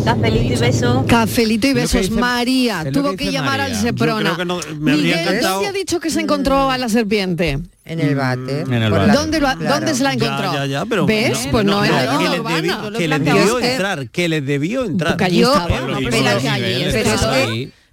[0.05, 1.07] Cafelito y besos.
[1.07, 2.11] Cafelito y besos.
[2.11, 3.77] María tuvo que, que llamar María.
[3.77, 4.37] al Seprona.
[4.45, 7.61] No, Miguel se ha dicho que se encontró a la serpiente.
[7.85, 8.65] En el bate.
[8.65, 9.13] Mm, en el bate.
[9.13, 9.75] ¿Dónde, lo, claro.
[9.75, 10.53] ¿Dónde se la encontró?
[10.53, 11.45] Ya, ya, ya, pero ¿Ves?
[11.47, 14.85] No, pues no, no, no que, les debió, que les debió entrar, que les debió
[14.85, 15.17] entrar.
[15.19, 15.29] Pero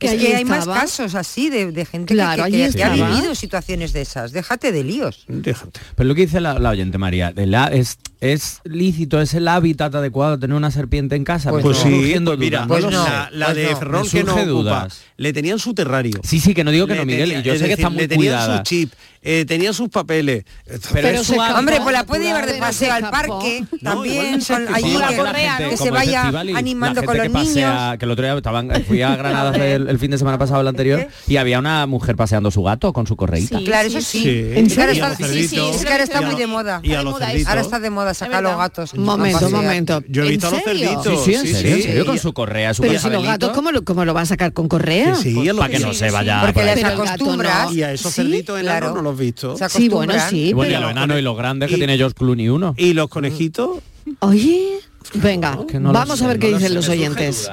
[0.01, 4.31] que es que hay más casos así de, gente que, ha vivido situaciones de esas.
[4.31, 5.25] Déjate de líos.
[5.27, 9.93] Pero lo que dice la, oyente María, de la, es, es lícito, es el hábitat
[9.93, 11.51] adecuado tener una serpiente en casa.
[11.51, 12.95] Pues, pues mira, pues pues
[13.31, 13.77] la, de no.
[13.77, 14.07] Ferrol
[14.47, 15.01] dudas.
[15.17, 16.19] Le tenían su terrario.
[16.23, 18.07] Sí, sí, que no digo que no, Miguel, tenía, yo sé que está muy le
[18.07, 20.45] tenían su chip, eh, tenían sus papeles.
[20.65, 24.39] Pero, pero su escapó, hombre, pues la puede llevar de paseo al parque, también,
[24.73, 24.97] allí,
[25.69, 27.97] que, se vaya animando con los niños.
[27.99, 29.51] Que el otro día estaban, fui a Granada
[29.91, 31.33] el fin de semana pasado, el anterior, ¿Qué?
[31.33, 33.59] y había una mujer paseando su gato con su correita.
[33.59, 34.23] Sí, claro, eso sí.
[34.23, 34.29] sí.
[34.55, 36.79] Está, sí, es que ahora está muy de moda.
[36.83, 38.95] Y a los ahora está de moda sacar los gatos.
[38.95, 40.01] Momento, momento.
[40.07, 41.23] Yo he visto a los cerditos.
[41.23, 43.71] Sí, sí, en serio, en serio, con su correa, su Pero si los gatos, ¿cómo
[43.71, 45.15] lo, cómo lo va a sacar con correa?
[45.15, 46.41] Sí, pues, para que no se vaya.
[46.41, 47.71] Porque les acostumbras.
[47.73, 49.55] Y a esos cerditos enanos no los he visto.
[49.69, 50.49] Sí, bueno, sí.
[50.49, 52.73] Y bueno, y a los enanos y los grandes que tiene George Clooney uno.
[52.77, 53.79] ¿Y los conejitos?
[54.19, 54.79] Oye...
[55.15, 57.49] Venga, vamos a ver qué dicen los oyentes.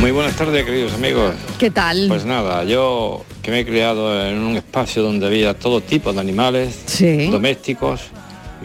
[0.00, 1.34] Muy buenas tardes, queridos amigos.
[1.58, 2.06] ¿Qué tal?
[2.08, 6.20] Pues nada, yo que me he criado en un espacio donde había todo tipo de
[6.20, 6.84] animales
[7.30, 8.00] domésticos,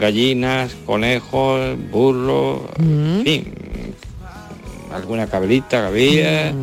[0.00, 3.20] gallinas, conejos, burros, mm.
[3.22, 3.87] fin,
[4.92, 6.54] alguna cabrita que había,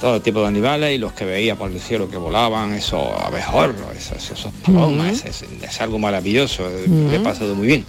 [0.00, 3.76] todo tipo de animales y los que veía por el cielo que volaban, esos abejorros,
[3.96, 5.28] esos, esos palomas, Ujú.
[5.28, 7.84] es, es algo maravilloso, eh, le he pasado muy bien.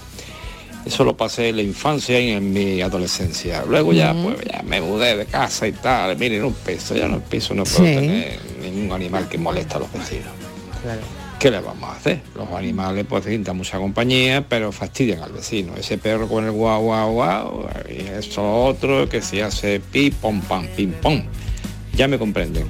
[0.86, 3.64] Eso lo pasé en la infancia y en mi adolescencia.
[3.68, 6.16] Luego ya, pues, ya me mudé de casa y tal.
[6.16, 7.96] Miren, un piso, ya en un piso no puedo Sí.
[7.96, 10.28] tener ningún animal que molesta a los vecinos.
[11.46, 12.22] ¿Qué le vamos a hacer?
[12.34, 15.76] Los animales pues dan mucha compañía, pero fastidian al vecino.
[15.78, 20.42] Ese perro con el guau guau guau, y eso otro que se hace pi pom
[20.42, 21.22] pam pim pom.
[21.94, 22.66] Ya me comprenden.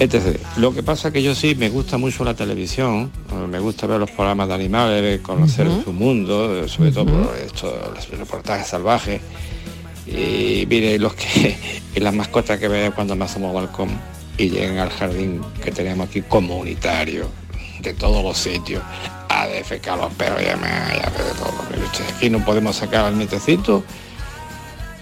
[0.00, 0.40] Etc.
[0.56, 3.12] Lo que pasa que yo sí me gusta mucho la televisión,
[3.50, 8.18] me gusta ver los programas de animales, conocer su mundo, sobre todo por esto, los
[8.18, 9.20] reportajes salvajes.
[10.06, 11.54] Y mire los que
[11.94, 15.70] y las mascotas que veo cuando me asomo al balcón y llegan al jardín que
[15.72, 17.28] tenemos aquí comunitario
[17.80, 18.82] de todos los sitios
[19.28, 21.66] a defecar los perros ya me ya ve de todo.
[22.16, 23.84] Aquí no podemos sacar al nietecito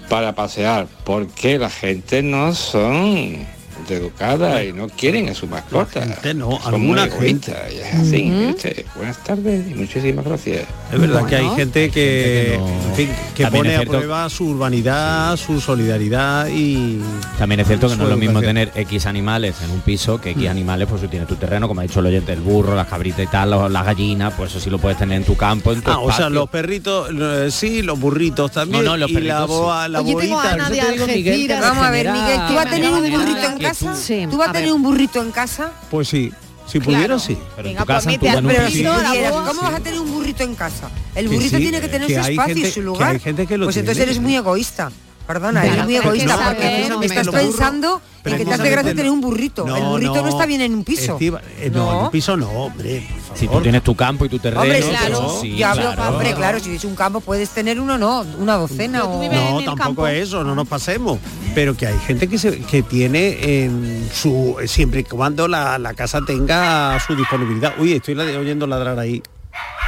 [0.08, 3.46] para pasear porque la gente no son
[3.88, 6.04] educada y no quieren a su mascota.
[6.34, 8.46] no, Son alguna y es así.
[8.50, 8.84] usted.
[8.96, 10.64] Buenas tardes y muchísimas gracias.
[10.92, 14.46] Es verdad que hay gente que, no- en fin, que pone a cierto- prueba su
[14.48, 17.00] urbanidad, su solidaridad y...
[17.38, 20.30] También es cierto que no es lo mismo tener X animales en un piso que
[20.30, 22.86] X animales, pues tú tienes tu terreno, como ha dicho el oyente, el burro, las
[22.86, 25.72] cabritas y tal, los- las gallinas, pues eso sí lo puedes tener en tu campo,
[25.72, 28.84] en tu Ah, o sea, los perritos, eh, sí, los burritos también.
[28.84, 29.92] No, no, los y la, perritos boa, sí.
[29.92, 30.54] la Oye, tengo a boita.
[30.54, 31.60] Ana de Algeciras.
[31.60, 33.96] Vamos a ver, Miguel, ¿tú a tener un burrito en casa?
[33.96, 34.62] Sí, ¿Tú vas a ver.
[34.62, 35.72] tener un burrito en casa?
[35.90, 36.32] Pues sí,
[36.66, 37.36] si pudiera sí.
[37.56, 38.84] Pero en Venga, tu casa, pues en tu- al Pero si.
[38.84, 40.90] ¿cómo vas a tener un burrito en casa?
[41.14, 43.10] El Que burrito sí, tiene que tener que su espacio gente- y su que lugar.
[43.12, 43.86] hay gente que lo pues tiene.
[43.90, 44.90] entonces eres muy egoísta.
[45.26, 48.52] Perdona, Claro, eres muy egoísta que porque tú no, estás pero- pensando en que te
[48.52, 49.64] hace gracia tener un burrito.
[49.76, 51.16] el burrito no, está bien en un piso.
[51.18, 53.08] Eh, no, en un piso no, hombre.
[53.34, 56.12] Si tú tienes tu campo y tu terreno, Hombre, pues claro, sí, yo hablo, claro.
[56.12, 59.22] hombre, claro, si es un campo puedes tener uno, no, una docena o...
[59.60, 61.18] No, tampoco es eso, no nos pasemos.
[61.54, 65.94] Pero que hay gente que, se, que tiene en su siempre y cuando la, la
[65.94, 67.74] casa tenga su disponibilidad.
[67.78, 69.22] Uy, estoy la- oyendo ladrar ahí.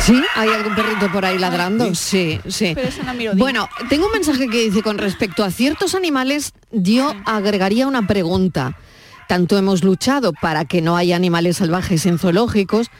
[0.01, 0.21] ¿Sí?
[0.37, 1.93] ¿Hay algún perrito por ahí ladrando?
[1.95, 2.73] Sí, sí.
[2.75, 3.13] Pero eso no.
[3.35, 8.77] Bueno, tengo un mensaje que dice con respecto a ciertos animales, yo agregaría una pregunta.
[9.29, 12.91] Tanto hemos luchado para que no haya animales salvajes en zoológicos,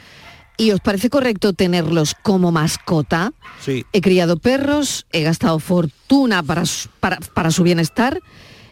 [0.57, 3.33] ¿y os parece correcto tenerlos como mascota?
[3.65, 3.85] Sí.
[3.93, 8.21] He criado perros, he gastado fortuna para su, para, para su bienestar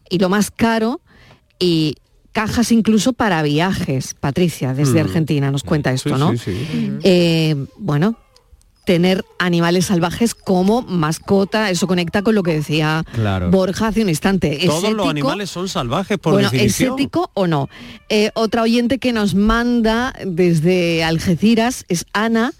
[0.08, 1.00] y lo más caro
[1.58, 1.96] y
[2.32, 4.14] cajas incluso para viajes.
[4.14, 5.06] Patricia, desde Mm.
[5.06, 6.32] Argentina, nos cuenta esto, Sí, ¿no?
[6.32, 6.38] sí,
[6.70, 6.92] sí.
[7.04, 8.16] Eh, bueno,
[8.84, 13.50] tener animales salvajes como mascota, eso conecta con lo que decía Claro.
[13.50, 14.64] Borja hace un instante.
[14.64, 16.94] ¿Es Todos los animales son salvajes por bueno, ¿es definición.
[16.94, 17.68] ético o no?
[18.08, 22.52] Eh, otra oyente que nos manda desde Algeciras es Ana,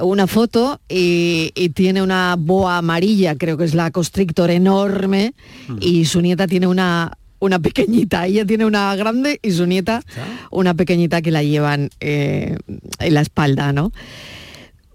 [0.00, 5.34] una foto y, y tiene una boa amarilla, creo que es la constrictor enorme,
[5.68, 5.76] Mm.
[5.80, 8.26] y su nieta tiene una, una pequeñita.
[8.26, 10.02] Ella tiene una grande y su nieta
[10.50, 12.56] una pequeñita que la llevan eh,
[12.98, 13.92] en la espalda, ¿no?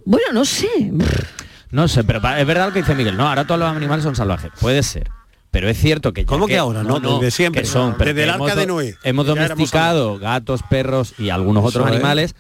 [0.08, 0.70] Bueno, no sé.
[1.70, 3.18] No sé, pero es verdad lo que dice Miguel.
[3.18, 4.52] No, ahora todos los animales son salvajes.
[4.62, 5.12] Puede ser.
[5.52, 6.82] Pero es cierto que ya ¿Cómo que ahora?
[6.82, 7.64] No, desde siempre.
[7.64, 8.96] que son, pero Desde el que hemos arca de Noé.
[9.04, 12.36] Hemos domesticado gatos, perros y algunos Eso otros es.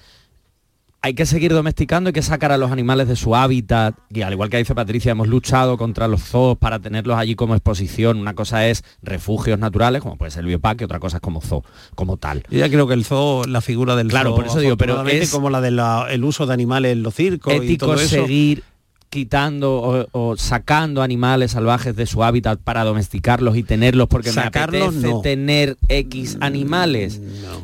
[1.01, 3.95] Hay que seguir domesticando, hay que sacar a los animales de su hábitat.
[4.09, 7.53] Y al igual que dice Patricia, hemos luchado contra los zoos para tenerlos allí como
[7.55, 8.17] exposición.
[8.17, 11.63] Una cosa es refugios naturales, como puede ser el bioparque, otra cosa es como zoo,
[11.95, 12.43] como tal.
[12.49, 15.05] Yo ya creo que el zoo, la figura del Claro, zoo, por eso digo, pero
[15.07, 18.07] es- como la del uso de animales en los circos y ético todo eso.
[18.09, 18.63] seguir
[19.09, 24.79] quitando o, o sacando animales salvajes de su hábitat para domesticarlos y tenerlos porque Sacarlos,
[24.81, 25.21] me apetece no.
[25.21, 27.21] tener X animales.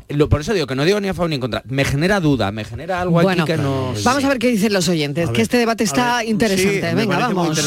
[0.10, 1.62] Lo- por eso digo que no digo ni a favor ni en contra.
[1.67, 3.93] Me genera duda, me genera algo Bueno, aquí que no...
[4.03, 6.93] vamos a ver qué dicen los oyentes, que este debate está interesante.
[6.95, 7.60] Venga, vamos.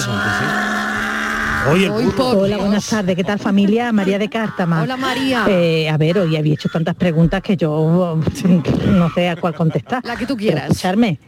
[1.69, 3.17] Hoy por Hola, buenas tardes.
[3.17, 3.91] ¿Qué tal familia?
[3.93, 4.83] María de Cártama.
[4.83, 5.47] Hola, María.
[5.49, 8.17] Eh, a ver, hoy había hecho tantas preguntas que yo
[8.87, 10.05] no sé a cuál contestar.
[10.05, 10.71] La que tú Pero quieras.
[10.71, 11.19] escucharme.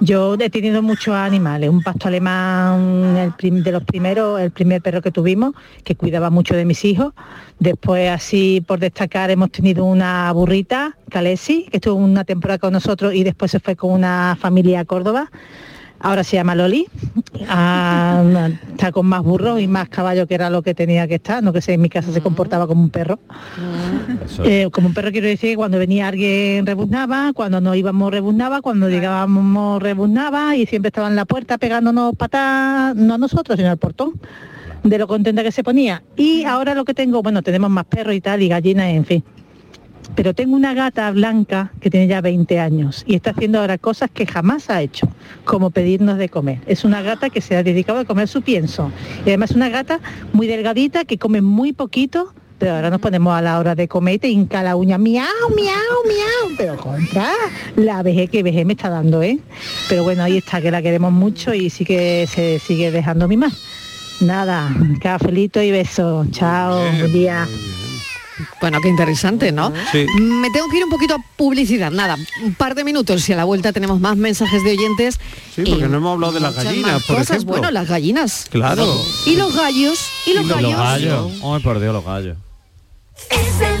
[0.00, 5.02] Yo he tenido muchos animales, un pasto alemán, el de los primeros, el primer perro
[5.02, 7.12] que tuvimos, que cuidaba mucho de mis hijos.
[7.58, 13.14] Después, así por destacar, hemos tenido una burrita, Calesi, que estuvo una temporada con nosotros
[13.14, 15.30] y después se fue con una familia a Córdoba.
[16.00, 16.86] Ahora se llama Loli.
[17.48, 21.42] Ah, está con más burros y más caballos que era lo que tenía que estar.
[21.42, 23.18] No que sé, en mi casa se comportaba como un perro.
[24.44, 28.60] Eh, como un perro quiero decir que cuando venía alguien rebuznaba, cuando nos íbamos rebuznaba,
[28.60, 33.70] cuando llegábamos rebuznaba y siempre estaba en la puerta pegándonos patas, no a nosotros, sino
[33.70, 34.20] al portón,
[34.82, 36.02] de lo contenta que se ponía.
[36.16, 39.24] Y ahora lo que tengo, bueno, tenemos más perros y tal, y gallinas, en fin.
[40.14, 44.10] Pero tengo una gata blanca que tiene ya 20 años y está haciendo ahora cosas
[44.10, 45.08] que jamás ha hecho,
[45.44, 46.60] como pedirnos de comer.
[46.66, 48.90] Es una gata que se ha dedicado a comer su pienso.
[49.24, 50.00] Y además es una gata
[50.32, 54.14] muy delgadita que come muy poquito, Pero ahora nos ponemos a la hora de comer
[54.14, 56.56] y te hinca la uña, miau, miau, miau.
[56.56, 57.30] Pero contra,
[57.76, 59.38] la vejez que vejez me está dando, ¿eh?
[59.90, 63.52] Pero bueno, ahí está, que la queremos mucho y sí que se sigue dejando mimar.
[64.20, 66.30] Nada, cafelito y besos.
[66.30, 67.46] Chao, buen día.
[68.60, 69.72] Bueno, qué interesante, ¿no?
[69.92, 70.06] Sí.
[70.18, 73.36] Me tengo que ir un poquito a publicidad, nada, un par de minutos y a
[73.36, 75.18] la vuelta tenemos más mensajes de oyentes.
[75.54, 77.30] Sí, porque no hemos hablado de las gallinas, por cosas.
[77.30, 77.52] ejemplo.
[77.52, 78.46] Bueno, las gallinas.
[78.50, 78.86] Claro.
[79.24, 80.78] Y los gallos, y los gallos.
[81.42, 82.36] Ay, por Dios, los gallos.
[83.30, 83.80] Es el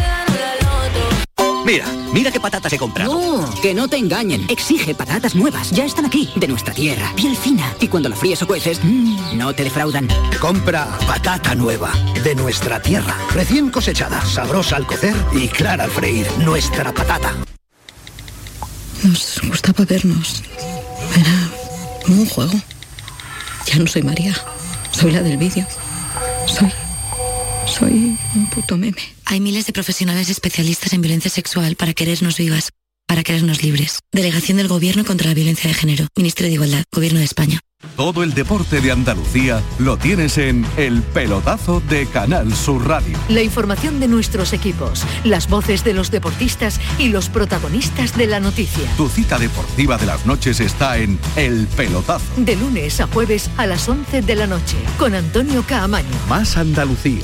[1.71, 3.13] Mira, mira qué patatas he comprado.
[3.13, 4.45] No, que no te engañen.
[4.49, 5.71] Exige patatas nuevas.
[5.71, 7.13] Ya están aquí, de nuestra tierra.
[7.15, 7.73] Piel fina.
[7.79, 10.09] Y cuando la fríes o cueces, mmm, no te defraudan.
[10.41, 11.93] Compra patata nueva
[12.25, 16.27] de nuestra tierra, recién cosechada, sabrosa al cocer y clara al freír.
[16.39, 17.33] Nuestra patata.
[19.03, 20.43] Nos gustaba vernos.
[21.15, 22.59] Era como un juego.
[23.67, 24.35] Ya no soy María.
[24.91, 25.65] Soy la del vídeo.
[26.47, 26.69] Soy.
[27.65, 29.20] Soy un puto meme.
[29.31, 32.71] Hay miles de profesionales especialistas en violencia sexual para querernos vivas,
[33.07, 33.99] para querernos libres.
[34.11, 36.07] Delegación del Gobierno contra la Violencia de Género.
[36.17, 36.83] Ministerio de Igualdad.
[36.91, 37.61] Gobierno de España.
[37.95, 43.17] Todo el deporte de Andalucía lo tienes en El Pelotazo de Canal Sur Radio.
[43.29, 48.41] La información de nuestros equipos, las voces de los deportistas y los protagonistas de la
[48.41, 48.83] noticia.
[48.97, 52.25] Tu cita deportiva de las noches está en El Pelotazo.
[52.35, 56.09] De lunes a jueves a las 11 de la noche con Antonio Caamaño.
[56.27, 57.23] Más Andalucía.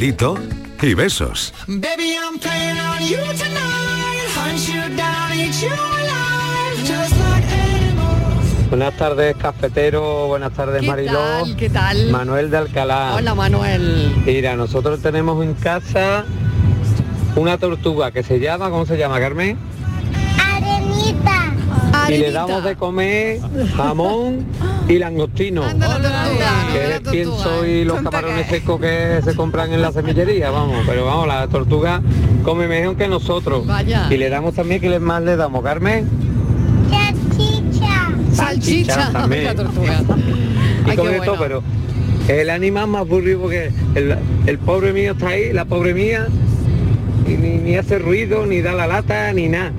[0.00, 0.38] Cafelito
[0.80, 1.52] y besos.
[1.66, 4.30] Baby, I'm playing on you tonight.
[4.34, 6.78] Hunt you down, eat you alive.
[6.86, 8.70] Just like animals.
[8.70, 10.28] Buenas tardes, cafetero.
[10.28, 11.12] Buenas tardes, ¿Qué Mariló.
[11.18, 11.54] tal?
[11.56, 12.08] ¿Qué tal?
[12.10, 13.12] Manuel de Alcalá.
[13.16, 14.22] Hola, Manuel.
[14.24, 16.24] Mira, nosotros tenemos en casa
[17.36, 19.58] una tortuga que se llama, ¿cómo se llama, Carmen?
[22.10, 23.40] Y le damos de comer
[23.76, 24.44] jamón
[24.88, 25.62] y langostino.
[26.72, 30.84] Que es el pienso y los camarones secos que se compran en la semillería, vamos.
[30.86, 32.02] Pero vamos, la tortuga
[32.44, 33.66] come mejor que nosotros.
[33.66, 34.06] Vaya.
[34.10, 36.08] Y le damos también, que más le damos, Carmen?
[36.90, 38.10] Salchicha.
[38.32, 39.12] Salchicha.
[39.12, 39.44] también.
[39.44, 40.02] La tortuga.
[40.86, 41.34] y Ay, todo, bueno.
[41.38, 41.62] pero
[42.28, 46.26] el animal más aburrido porque el, el pobre mío está ahí, la pobre mía,
[47.26, 49.72] y ni, ni hace ruido, ni da la lata, ni nada.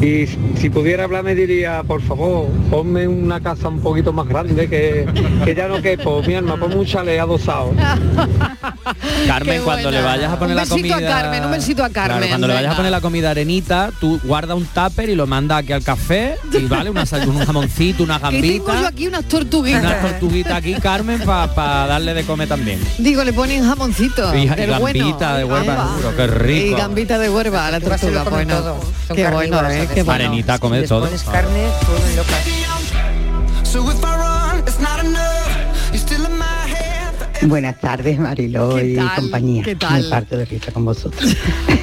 [0.00, 0.26] Y
[0.60, 5.06] si pudiera hablar me diría, por favor, ponme una casa un poquito más grande que,
[5.44, 7.72] que ya no quepo, mi alma, ponme un chalet adosado.
[9.26, 10.96] Carmen, cuando le vayas a poner un la besito comida...
[11.18, 12.16] a Carmen, un besito a Carmen.
[12.18, 15.26] Claro, cuando le vayas a poner la comida arenita, tú guarda un tupper y lo
[15.26, 18.88] manda aquí al café y vale una sal- un jamoncito, una Que tengo yo gambita,
[18.88, 19.80] aquí unas tortuguitas.
[19.82, 22.80] unas tortuguitas aquí, Carmen, para darle de comer también.
[22.98, 24.34] Digo, le ponen jamoncito.
[24.34, 24.78] Y, y bueno.
[24.80, 25.88] gambita de huerva, va.
[25.96, 26.26] seguro, qué Y
[26.64, 26.76] rico.
[26.78, 28.24] gambita de huerva la tortuga.
[28.24, 28.76] Bueno,
[29.14, 29.88] qué bueno, ¿eh?
[29.94, 30.24] Qué bueno.
[30.24, 31.04] Arenita come Les todo.
[31.04, 31.64] pones carne,
[32.16, 32.46] locas.
[37.42, 39.14] Buenas tardes, Mariló ¿Qué y tal?
[39.16, 39.62] compañía.
[39.64, 40.02] ¿Qué tal?
[40.02, 41.36] Me parto de risa con vosotros.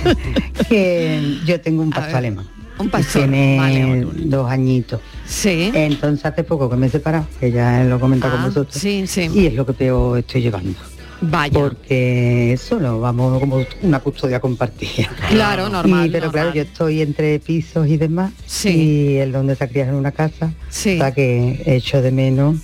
[0.70, 2.48] que yo tengo un pastor ver, alemán.
[2.78, 4.08] un pastor, Tiene vale.
[4.26, 5.00] dos añitos.
[5.26, 5.72] Sí.
[5.74, 8.76] Entonces hace poco que me he separado, que ya lo he comentado Ah, con vosotros.
[8.82, 9.30] sí, sí.
[9.34, 10.78] Y es lo que peor estoy llevando.
[11.22, 11.54] Vaya.
[11.54, 15.10] Porque solo vamos como una custodia compartida.
[15.30, 18.34] Claro, normal, Y, pero claro, yo estoy entre pisos y demás.
[18.46, 18.70] Sí.
[18.70, 20.52] Y el donde se ha criado en una casa.
[20.70, 20.96] Sí.
[20.96, 22.58] O sea que echo de menos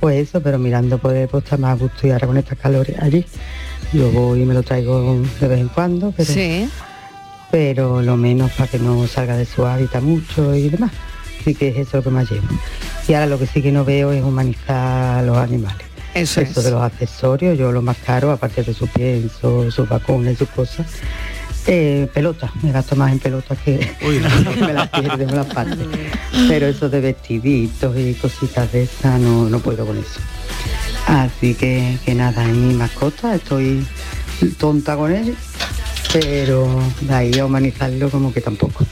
[0.00, 2.96] pues eso, pero mirando por pues está más a gusto y ahora con estas calores
[3.00, 3.24] allí.
[3.92, 6.68] Yo voy y me lo traigo de vez en cuando, pero, Sí.
[7.50, 10.92] pero lo menos para que no salga de su hábitat mucho y demás.
[11.40, 12.46] Así que es eso lo que más llevo.
[13.08, 15.86] Y ahora lo que sí que no veo es humanizar a los animales.
[16.16, 16.54] Eso es.
[16.54, 20.48] de los accesorios, yo lo más caro, aparte de su pienso, sus vacunas y sus
[20.48, 20.86] cosas,
[21.66, 23.94] eh, pelotas, me gasto más en pelotas que
[24.60, 25.76] me las pierdo, me las parto.
[26.48, 30.20] Pero eso de vestiditos y cositas de esas no, no puedo con eso.
[31.06, 33.86] Así que, que nada, en mi mascota estoy
[34.58, 35.36] tonta con él,
[36.14, 36.66] pero
[37.02, 38.86] de ahí a humanizarlo como que tampoco.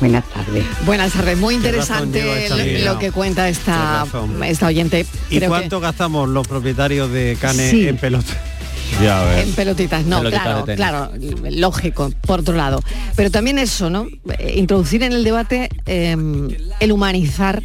[0.00, 0.64] Buenas tardes.
[0.86, 4.06] Buenas tardes, muy interesante el- lo que cuenta esta,
[4.46, 5.00] esta oyente.
[5.28, 7.86] ¿Y Creo que- cuánto gastamos los propietarios de canes Sí.
[7.86, 8.32] en pelota?
[9.00, 9.40] Ya.
[9.40, 11.12] En pelotitas, no, Pelotitas claro, claro,
[11.48, 12.82] lógico, por otro lado.
[13.14, 14.06] Pero también eso, ¿no?
[14.38, 16.16] Eh, Introducir en el debate eh,
[16.80, 17.62] el humanizar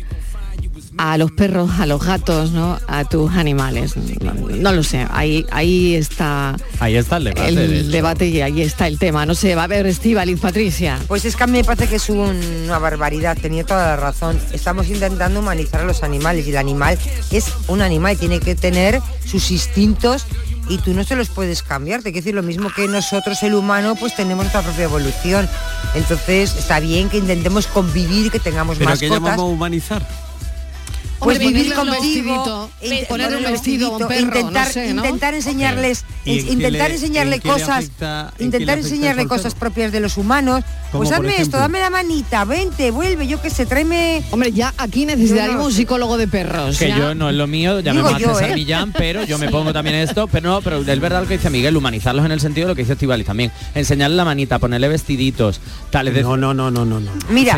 [0.98, 2.80] a los perros, a los gatos, ¿no?
[2.88, 3.96] A tus animales.
[4.22, 7.52] No, no lo sé, ahí, ahí está Ahí está el debate.
[7.54, 9.26] de el debate y ahí está el tema.
[9.26, 10.98] No sé, va a haber Estíbaliz, Patricia.
[11.08, 13.96] Pues es que a mí me parece que es un- una barbaridad, tenía toda la
[13.98, 14.40] razón.
[14.54, 16.98] Estamos intentando humanizar a los animales y el animal
[17.32, 20.26] es un animal, tiene que tener sus instintos
[20.70, 22.02] y tú no se los puedes cambiar.
[22.02, 25.48] Te quiero decir lo mismo que nosotros, el humano, pues tenemos nuestra propia evolución.
[25.94, 29.24] Entonces está bien que intentemos convivir, que tengamos ¿Pero qué mascotas.
[29.32, 30.08] llamamos humanizar?
[31.20, 35.06] Pues Hombre, vivir contigo, vestidito, in- ponerle un vestido un perro, intentar, no sé, ¿no?
[35.06, 39.92] intentar enseñarles, ¿Y en in- qué intentar le- enseñarle cosas, afecta- intentar enseñarle cosas propias
[39.92, 40.64] de los humanos.
[40.92, 44.24] Pues hazme esto, dame la manita, vente, vuelve, yo qué sé, tráeme.
[44.32, 46.78] Hombre, ya aquí necesitaríamos no un psicólogo de perros.
[46.78, 46.98] Que ya.
[46.98, 48.54] yo no es lo mío, Digo llamemos a yo, ¿eh?
[48.56, 51.50] Millán, pero yo me pongo también esto, pero no, pero es verdad lo que dice
[51.50, 54.88] Miguel, humanizarlos en el sentido de lo que dice Estivalis también, enseñarle la manita, ponerle
[54.90, 55.60] vestiditos,
[55.90, 57.00] tal, es decir, No, no, no, no, no.
[57.00, 57.12] no.
[57.30, 57.56] Mira,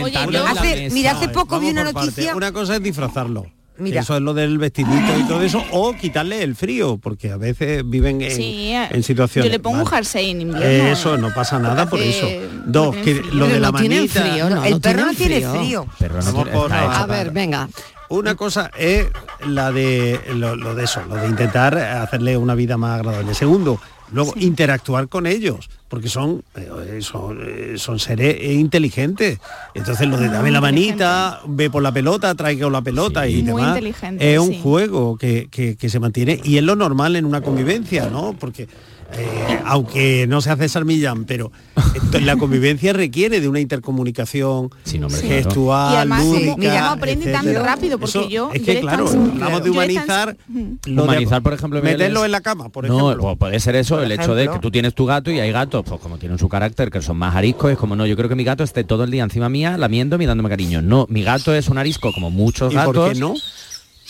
[0.48, 2.00] hace, mira, hace poco vi una parte.
[2.08, 2.36] noticia.
[2.36, 3.47] Una cosa es disfrazarlo.
[3.80, 4.02] Mira.
[4.02, 7.84] Eso es lo del vestidito y todo eso, o quitarle el frío, porque a veces
[7.86, 9.50] viven en, Sí, eh, en situaciones.
[9.50, 10.66] Yo le pongo un jersey en invierno.
[10.68, 12.28] Eh, Eso no pasa nada por eso.
[12.66, 13.34] Dos, que frío.
[13.34, 14.22] lo de la no manita.
[14.22, 15.86] frío, no, el no perro no tiene frío.
[16.00, 17.70] pero no Vamos tiene- por A ver, para- venga.
[18.10, 19.08] Una cosa es
[19.46, 23.34] la de lo, lo de eso, lo de intentar hacerle una vida más agradable.
[23.36, 23.82] Segundo,
[24.12, 29.40] luego interactuar con ellos, porque son eh, son, eh, son seres inteligentes.
[29.74, 33.62] Entonces lo de dame la manita, ve por la pelota, traiga la pelota y Muy
[33.62, 33.80] demás.
[34.20, 34.60] Es un sí.
[34.62, 38.34] juego que, que- que se mantiene y es lo normal en una convivencia, ¿no?
[38.40, 38.68] Porque
[39.14, 41.52] eh, aunque no se hace Millán, pero
[41.96, 45.28] esto- la convivencia requiere de una intercomunicación Sí, no, Sí.
[45.28, 47.98] gestual, Y además, ¿cómo- lúdica, aprende tan rápido?
[47.98, 52.20] Porque Eso- yo- es que claro, hablamos de humanizar de- Humanizar, por ejemplo, Miguel, meterlo
[52.22, 53.22] es- en la cama, por no, ejemplo.
[53.24, 55.52] pues puede ser eso, Por el hecho de que tú tienes tu gato y hay
[55.52, 58.30] gatos, pues como tienen su carácter, que son más ariscos, es como no, yo creo
[58.30, 60.82] que mi gato esté todo el día encima mía, lamiéndome y dándome cariño.
[60.82, 62.94] No, mi gato es un arisco como muchos ¿Y gatos.
[62.96, 63.34] por qué no?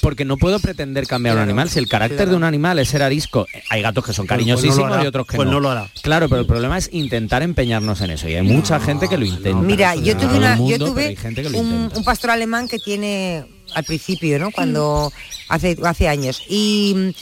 [0.01, 1.69] Porque no puedo pretender cambiar a un animal.
[1.69, 2.31] Si el carácter claro.
[2.31, 5.03] de un animal es ser arisco, hay gatos que son Pues- pues no cariñosísimos hará,
[5.03, 5.53] y otros que pues no.
[5.53, 5.89] no lo hará.
[6.01, 8.29] Claro, pero el problema es intentar empeñarnos en eso.
[8.29, 9.61] Y hay mucha gente que lo intenta.
[9.61, 12.29] Mira, yo tuve, una, mundo, yo pero tuve hay gente que lo un, un pastor
[12.31, 14.51] alemán que tiene al principio, ¿no?
[14.51, 15.11] Cuando
[15.49, 16.41] hace, hace años.
[16.49, 17.13] Y,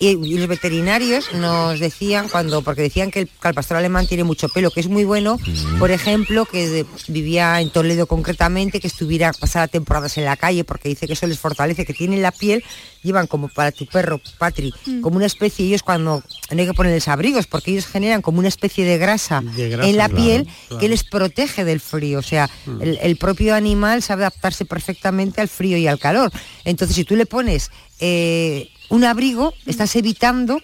[0.00, 4.06] y- y los veterinarios nos decían, cuando, porque decían que el, que el pastor alemán
[4.08, 5.38] tiene mucho pelo, que es muy bueno,
[5.78, 10.64] por ejemplo, que de- vivía en Toledo concretamente, que estuviera pasada temporadas en la calle,
[10.64, 12.64] porque dice que eso les fortalece, que tienen la piel,
[13.02, 14.72] llevan como para tu perro, Patri,
[15.02, 18.48] como una especie, ellos cuando no hay que ponerles abrigos, porque ellos generan como una
[18.48, 20.80] especie de grasa, De grasa, en la claro, piel claro.
[20.80, 22.18] que les protege del frío.
[22.18, 22.48] O sea,
[22.80, 26.30] el, el propio animal sabe adaptarse perfectamente al frío y al calor.
[26.64, 27.70] Entonces, si tú le pones
[28.00, 30.60] eh, un abrigo, estás evitando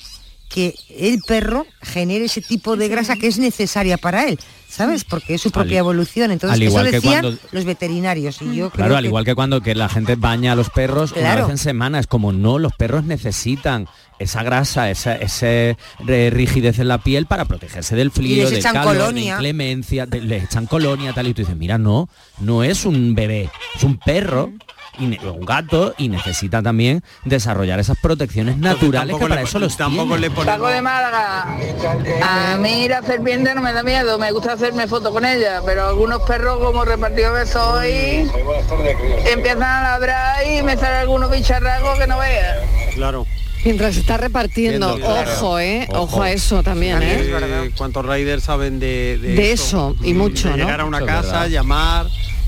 [0.49, 5.03] que el perro genere ese tipo de grasa que es necesaria para él, ¿sabes?
[5.05, 6.30] Porque es su propia Al- evolución.
[6.30, 8.41] Entonces, al eso igual que decían cuando- los veterinarios.
[8.43, 10.70] Y yo Claro, creo al que- igual que cuando que la gente baña a los
[10.70, 11.43] perros una Claro.
[11.47, 13.89] vez en semana, es como no, los perros necesitan
[14.20, 15.18] esa grasa, esa,
[16.30, 19.34] rigidez en la piel para protegerse del frío, del calor, de colonia.
[19.34, 22.09] inclemencia, de- les echan colonia, tal, y tú dices, mira, no,
[22.41, 24.53] no es un bebé, es un perro.
[24.99, 29.77] Y un gato y necesita también desarrollar esas protecciones naturales que para le- eso los
[29.77, 30.35] tampoco tiene.
[30.35, 31.47] le Saco de Málaga.
[32.23, 35.89] A mí la serpiente no me da miedo, me gusta hacerme fotos con ella, pero
[35.89, 38.31] algunos perros como repartido que soy
[39.33, 42.59] empiezan a ladrar y me sale algunos bicharracos que no veas.
[42.95, 43.27] Claro.
[43.65, 45.31] Mientras está repartiendo, Viendo, claro.
[45.33, 45.87] ojo, ¿eh?
[45.91, 46.23] Ojo, Ojo.
[46.23, 47.71] a eso también, ¿eh?
[47.77, 50.65] ¿Cuántos riders saben de, de, De eso, y mucho, de ¿no?
[50.65, 51.49] llegar a una casa, verdad.
[51.49, 52.07] llamar...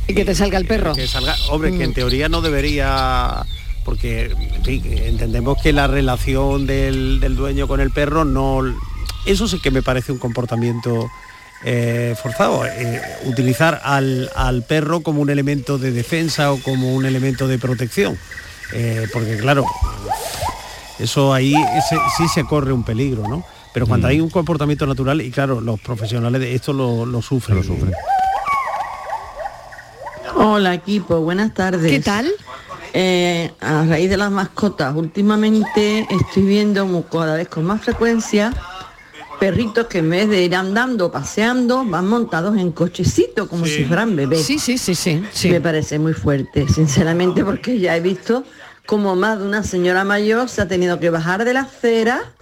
[0.08, 0.94] Y que te salga el perro.
[0.94, 1.94] Que salga, hombre, que en Mm.
[1.94, 3.44] teoría no debería...
[3.84, 8.60] Porque en fin, entendemos que la relación del, del dueño con el perro no...
[9.26, 11.08] Eso sí que me parece un comportamiento
[11.64, 12.64] eh, forzado.
[12.66, 17.58] eh, utilizar al, al perro como un elemento de defensa o como un elemento de
[17.58, 18.18] protección.
[18.72, 19.64] Eh, porque claro,
[20.98, 23.44] eso ahí ese- sí se corre un peligro, ¿no?
[23.72, 24.10] Pero cuando Mm.
[24.10, 27.58] hay un comportamiento natural, y claro, los profesionales de esto lo, lo sufren.
[27.58, 27.92] Lo sufren.
[30.36, 31.90] Hola equipo, buenas tardes.
[31.90, 32.30] ¿Qué tal?
[32.92, 38.52] Eh, a raíz de las mascotas, últimamente estoy viendo cada vez con más frecuencia
[39.38, 44.16] perritos que en vez de ir andando, paseando, van montados en cochecitos como si fueran
[44.16, 44.44] bebés.
[44.44, 45.50] Sí, sí, sí, sí, sí.
[45.50, 48.44] Me parece muy fuerte, sinceramente, porque ya he visto
[48.84, 52.32] como más de una señora mayor se ha tenido que bajar de la acera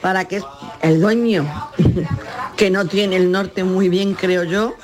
[0.00, 0.42] para que
[0.82, 1.44] el dueño,
[2.56, 4.76] que no tiene el norte muy bien, creo yo,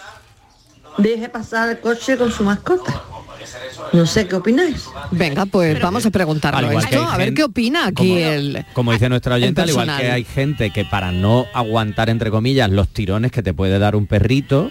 [1.02, 3.02] deje pasar el coche con su mascota.
[3.92, 4.86] No sé qué opináis.
[5.10, 8.66] Venga, pues vamos a preguntarlo esto, hay a ver gente- qué opina aquí como- el...
[8.74, 12.70] Como dice nuestra oyente, al igual que hay gente que para no aguantar, entre comillas,
[12.70, 14.70] los tirones que te puede dar un perrito,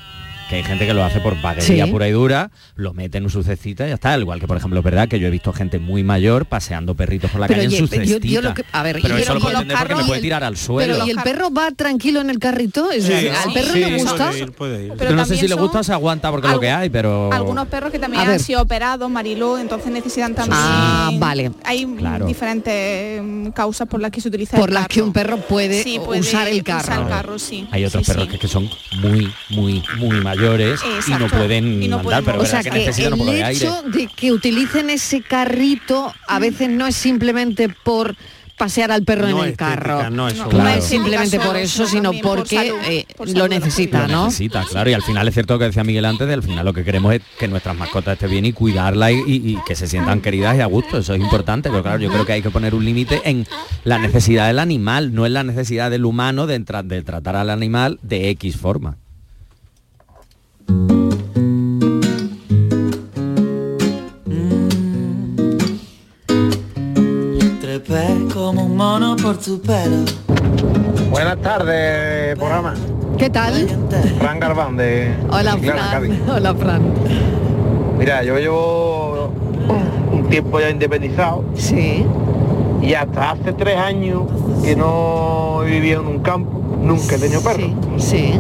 [0.50, 1.92] que hay gente que lo hace por vaguería Sí.
[1.92, 4.14] pura y dura, lo mete en su cestita y ya está.
[4.14, 6.96] Al igual que, por ejemplo, es verdad que yo he visto gente muy mayor paseando
[6.96, 9.22] perritos por la Pero calle en su yo- yo lo que- a ver, pero y
[9.22, 10.94] eso lo puedo entender porque me puede tirar al suelo.
[10.96, 12.90] Pero ¿y el perro va tranquilo en el carrito?
[12.92, 14.16] Es Sí, decir, ¿Al sí, perro sí, le gusta?
[14.30, 14.94] puede ir, puede ir.
[14.98, 17.32] Pero no sé si le gusta o se aguanta porque es lo que hay, pero...
[17.32, 20.60] Algunos perros que también han sido operados, Mariló, entonces necesitan también...
[20.60, 21.52] Ah, vale.
[21.64, 22.26] Hay Claro.
[22.26, 25.84] diferentes mm, causas por las que se utiliza Por el las que un perro puede,
[25.84, 27.02] Sí, puede usar el usar carro.
[27.04, 27.68] el carro, sí.
[27.72, 28.68] Hay otros Sí, perros que son
[29.02, 30.39] muy, muy, muy mayores
[31.08, 33.32] y no pueden Y no andar, pueden pero O sea que que necesitan un poco
[33.32, 33.66] el de aire.
[33.66, 38.16] hecho de que utilicen ese carrito a veces no es simplemente por
[38.58, 40.10] pasear al perro No en el estética, carro.
[40.10, 40.58] no es No, solo.
[40.58, 40.80] no Claro.
[40.80, 44.26] es simplemente por eso, sino por porque salud, eh, por lo necesita, Lo ¿no?
[44.26, 46.74] necesita, claro, y al final es cierto que decía Miguel antes, de al final lo
[46.74, 49.88] que queremos es que nuestras mascotas estén bien y cuidarlas y, y- y que se
[49.88, 52.50] sientan queridas y a gusto, eso es importante, pero claro, yo creo que hay que
[52.50, 53.48] poner un límite en
[53.86, 57.50] la necesidad del animal, no en la necesidad del humano de, tra- de tratar al
[57.52, 58.98] animal de X forma.
[67.60, 70.06] Trepé como un mono por tu pelo.
[71.10, 72.76] Buenas tardes, programa.
[73.18, 73.68] ¿Qué tal?
[74.20, 76.20] Fran Garbán de Hola, Chiclana, Cádiz.
[76.20, 76.30] Fran.
[76.38, 76.82] Hola, Fran.
[77.98, 79.34] Mira, yo llevo
[80.12, 81.46] un tiempo ya independizado.
[81.56, 82.06] Sí.
[82.84, 84.22] Y hasta hace tres años
[84.64, 87.72] que no he vivido en un campo, nunca he tenido perros.
[87.98, 88.40] Sí.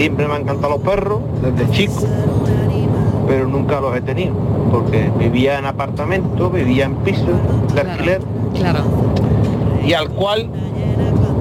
[0.00, 2.06] Siempre me han encantado los perros, desde chico,
[3.28, 4.32] pero nunca los he tenido,
[4.72, 7.26] porque vivía en apartamento, vivía en piso
[7.74, 8.22] de alquiler.
[8.54, 8.80] Claro.
[9.84, 10.48] Y al cual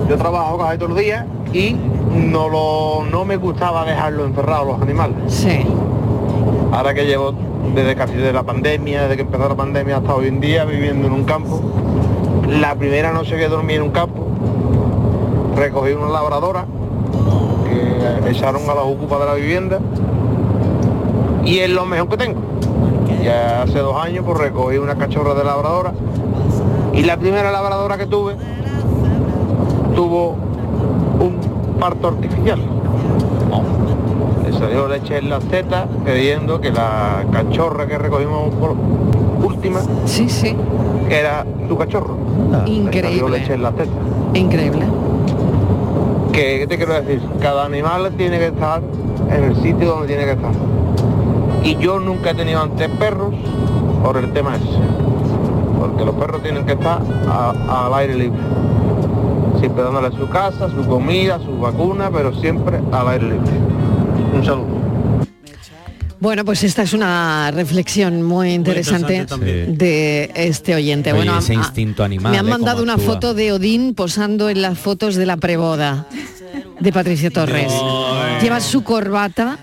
[0.10, 1.78] yo trabajo casi todos los días y
[2.14, 5.16] no lo no me gustaba dejarlo encerrados los animales.
[5.28, 5.66] Sí.
[6.74, 7.34] Ahora que llevo
[7.74, 11.07] desde casi de la pandemia, desde que empezó la pandemia hasta hoy en día viviendo
[11.07, 11.62] en un campo.
[12.60, 14.28] La primera noche que dormí en un campo,
[15.55, 16.66] recogí una labradora
[18.23, 19.80] que echaron a las ocupas de la vivienda
[21.45, 22.39] y es lo mejor que tengo.
[23.23, 25.93] Ya hace dos años pues recogí una cachorra de labradora
[26.93, 28.36] y la primera labradora que tuve
[29.95, 30.36] tuvo
[31.19, 32.59] un parto artificial.
[34.45, 38.75] Le salió leche en las tetas, creyendo que la cachorra que recogimos por
[39.43, 40.55] última sí, sí.
[41.09, 42.15] era su cachorro.
[42.65, 43.19] Le Increíble.
[43.19, 43.93] salió leche en las tetas.
[44.34, 44.86] Increíble.
[46.32, 47.21] ¿Qué, qué te quiero decir?
[47.41, 48.82] Cada animal tiene que estar
[49.32, 50.51] en el sitio donde tiene que estar.
[51.63, 53.34] Y yo nunca he tenido antes perros
[54.03, 54.65] por el tema ese.
[55.80, 57.01] Porque los perros tienen que estar
[57.69, 58.39] al aire libre.
[59.59, 63.51] Siempre dándole su casa, su comida, su vacuna, pero siempre al aire libre.
[64.36, 64.78] Un saludo.
[66.20, 69.26] Bueno, pues esta es una reflexión muy interesante,
[69.67, 71.11] de este oyente.
[71.13, 72.32] Oye, bueno, ese a- instinto animal.
[72.34, 72.49] me han ¿eh?
[72.49, 73.13] mandado una actúa.
[73.13, 76.07] foto de Odín posando en las fotos de la preboda
[76.80, 77.72] de Patricia Torres.
[78.41, 79.59] Lleva su corbata,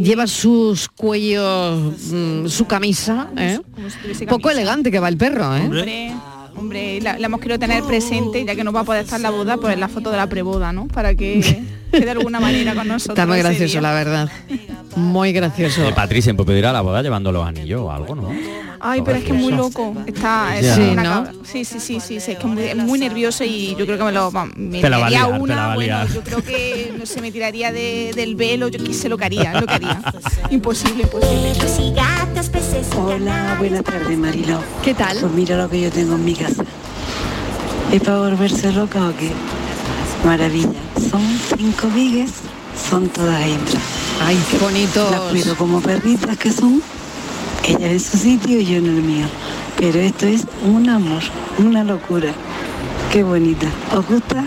[0.00, 3.60] lleva sus cuellos, mm, su camisa, ¿eh?
[4.28, 5.60] Poco elegante que va el perro, ¿eh?
[5.64, 6.12] Hombre,
[6.56, 9.30] hombre, la, la hemos querido tener presente, ya que no va a poder estar la
[9.30, 10.86] boda, pues en la foto de la preboda, ¿no?
[10.88, 11.62] Para que,
[11.94, 13.16] que de alguna manera con nosotros.
[13.18, 14.30] Está muy gracioso, la verdad.
[14.96, 15.86] Muy gracioso.
[15.88, 18.30] Eh, Patricia puede ir a la boda llevando los anillos o algo, ¿no?
[18.86, 19.94] Ay, pero es que es muy loco.
[20.06, 20.74] Está, es
[21.44, 23.86] Sí, sí, sí, sí, sí, sí, es que es muy, es muy nervioso y yo
[23.86, 25.66] creo que me lo va- me Te la va a tiraría liar, te una, la
[25.66, 28.92] va a bueno, yo creo que no sé, me tiraría de- del velo, yo qué
[28.92, 30.02] sé lo que haría, lo que haría.
[30.50, 31.52] Imposible, imposible.
[32.96, 34.60] Hola, buenas tardes, Marilo.
[34.82, 35.16] ¿Qué tal?
[35.18, 36.62] Pues mira lo que yo tengo en mi casa.
[37.90, 39.30] ¿Es para volverse loca o qué?
[40.24, 40.80] Maravilla.
[41.10, 41.22] Son
[41.56, 42.32] cinco vigues,
[42.90, 43.82] son todas hembras.
[44.22, 45.10] Ay, qué bonitos.
[45.10, 46.82] Las cuido como perritas que son.
[47.62, 49.26] Ella en su sitio y yo en el mío.
[49.78, 51.22] Pero esto es un amor,
[51.58, 52.32] una locura.
[53.12, 53.66] Qué bonita.
[53.94, 54.44] ¿Os gusta?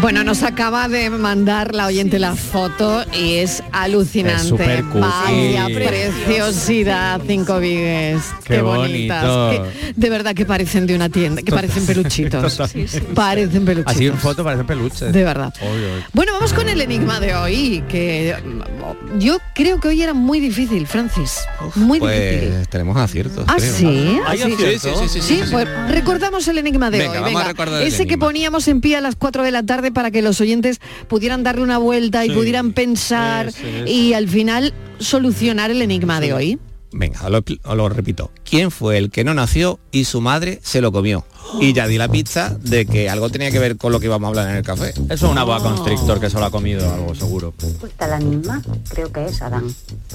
[0.00, 4.78] Bueno, nos acaba de mandar la oyente la foto y es alucinante.
[4.80, 4.84] Es.
[4.92, 8.20] Vaya preciosidad, cinco vigues.
[8.44, 9.24] Qué bonitas.
[9.24, 9.64] bonito.
[9.94, 12.56] De verdad que parecen de una tienda, que parecen peluchitos.
[12.56, 13.00] Totalmente.
[13.14, 13.94] Parecen peluchitos.
[13.94, 15.06] Así en foto parece peluche.
[15.12, 15.54] De verdad.
[15.60, 16.04] Obvio.
[16.12, 20.40] Bueno, vamos con el enigma de hoy, que mm, yo creo que hoy era muy
[20.40, 21.38] difícil, Francis.
[21.76, 22.50] Muy difícil.
[22.50, 23.44] Pues tenemos aciertos.
[23.46, 23.74] ¿Ah, creo.
[23.74, 24.18] sí?
[24.26, 24.52] ¿Hay ¿Ah, sí?
[24.54, 24.82] aciertos?
[24.82, 25.50] Sí, sí, sí, sí, sí, sí.
[25.52, 27.32] pues recordamos el enigma de Venga, hoy.
[27.32, 29.83] vamos a Venga, el ese que poníamos en pie a las 4 de la tarde
[29.92, 32.34] para que los oyentes pudieran darle una vuelta y Sí.
[32.34, 33.50] pudieran pensar
[33.86, 36.58] y al final solucionar el enigma de hoy.
[36.96, 38.30] Venga, os lo, lo repito.
[38.48, 41.24] ¿Quién fue el que no nació y su madre se lo comió?
[41.60, 44.26] Y ya di la pizza de que algo tenía que ver con lo que íbamos
[44.26, 44.90] a hablar en el café.
[44.90, 47.52] Eso es una boa constrictor que solo ha comido algo seguro.
[47.84, 49.64] Está la misma, creo que es Adán.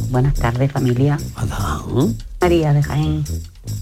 [0.10, 1.20] Buenas tardes, familia.
[1.36, 2.16] Adán.
[2.42, 3.26] María de Jaén.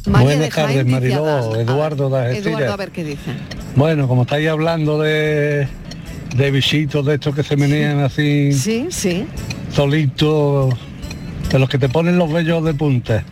[0.08, 1.16] María Buenas de Jaén tardes, Mariló.
[1.28, 2.72] Eduardo de Eduardo, Algeciras.
[2.72, 3.32] a ver qué dice.
[3.78, 5.68] Bueno, como estáis hablando de,
[6.36, 9.26] de bichitos de estos que se menean así, Sí, sí.
[9.72, 10.74] solitos,
[11.52, 13.24] de los que te ponen los vellos de punta.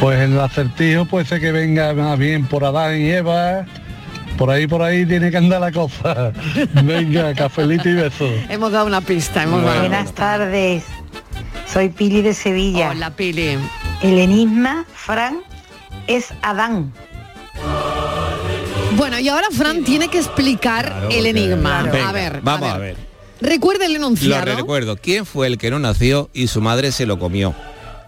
[0.00, 3.64] Pues en el acertijo puede ser que venga más bien por Adán y Eva.
[4.36, 6.32] Por ahí, por ahí tiene que andar la cosa.
[6.82, 8.26] Venga, cafelito y beso.
[8.48, 9.42] Hemos dado una pista.
[9.44, 10.84] Hemos dado una Buenas tardes.
[11.72, 12.90] Soy Pili de Sevilla.
[12.90, 13.58] Hola, Pili.
[14.02, 15.36] El enigma, Fran,
[16.08, 16.92] es Adán.
[19.02, 21.82] Bueno, y ahora Fran tiene que explicar el enigma.
[21.82, 22.94] Venga, a ver, vamos a a ver.
[22.96, 23.50] ver.
[23.50, 24.54] Recuerda el Lo enunciado.
[24.56, 24.96] recuerdo.
[24.96, 27.52] ¿Quién fue el que no nació y su madre se lo comió?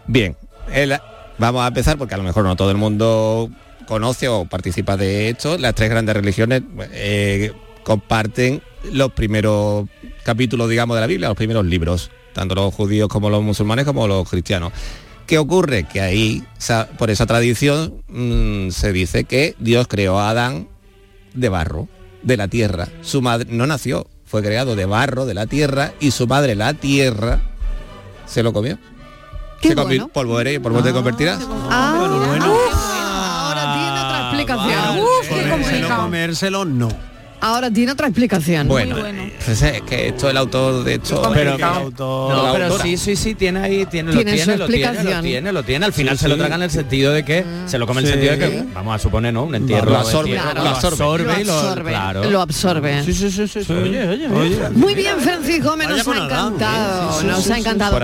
[0.07, 0.37] Bien,
[0.73, 0.97] el-
[1.37, 3.51] vamos a empezar porque a lo mejor no todo el mundo
[3.89, 5.59] conoce o participa de esto.
[5.59, 7.51] Las tres grandes religiones eh,
[7.83, 9.89] comparten los primeros
[10.23, 14.07] capítulos, digamos, de la Biblia, los primeros libros, tanto los judíos como los musulmanes como
[14.07, 14.73] los cristianos.
[15.27, 15.85] ¿Qué ocurre?
[15.89, 16.45] Que ahí,
[16.99, 20.69] por esa tradición, mm, se dice que Dios creó a Adán
[21.35, 21.89] de barro,
[22.23, 22.89] de la tierra.
[23.03, 26.75] Su madre no nació, fue creado de barro, de la tierra, y su madre, la
[26.75, 27.41] tierra,
[28.27, 28.79] se lo comió.
[29.61, 30.09] Qué se bueno.
[30.09, 31.41] polvo eres y polvo te convertirás.
[31.71, 31.95] Ah,
[33.49, 34.99] ahora tiene otra explicación.
[34.99, 36.03] Uf, qué Comérselo, complicado.
[36.03, 36.89] comérselo, no.
[37.45, 38.69] Ahora tiene otra explicación.
[38.69, 38.97] Bueno,
[39.45, 42.83] pues es que esto el autor de hecho Pero, el no, autor- pero autora.
[42.85, 44.67] sí, sí, sí, tiene ahí, tiene, lo Tiene lo tiene, lo
[45.23, 45.85] tiene, lo tiene.
[45.85, 46.41] Al final Sí, se lo sí.
[46.41, 48.95] traga en el sentido de que se lo come en el sentido de que, vamos
[48.97, 49.45] a suponer, ¿no?
[49.45, 49.91] Un entierro.
[49.91, 50.95] Lo absorbe, lo absorbe.
[50.97, 52.31] absorbe y Lo absorbe, claro.
[52.31, 53.05] lo absorbe.
[53.05, 53.73] Sí, sí, sí, sí.
[53.73, 54.71] Oye, oye, oye.
[54.71, 57.23] Muy bien, Francis Gómez, nos ha encantado.
[57.25, 58.01] nos ha encantado.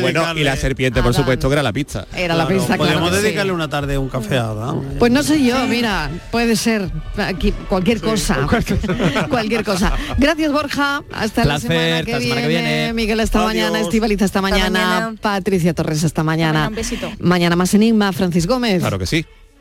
[0.00, 2.06] Bueno, y la serpiente, por supuesto, que era la pizza.
[2.14, 4.74] Era la pista, claro Podemos dedicarle una tarde un café a.
[5.00, 8.46] Pues no sé yo, mira, puede ser aquí cualquier cosa.
[9.28, 9.92] cualquier cosa.
[10.18, 12.68] Gracias Borja, hasta la Placer, semana hasta que, la semana que viene.
[12.68, 12.92] viene.
[12.92, 13.54] Miguel esta Adiós.
[13.54, 15.14] mañana, Estivaliz esta mañana, mañana.
[15.20, 16.68] Patricia Torres esta mañana.
[16.68, 17.10] Un besito.
[17.20, 18.80] Mañana más enigma, Francis Gómez.
[18.80, 19.18] Claro que sí.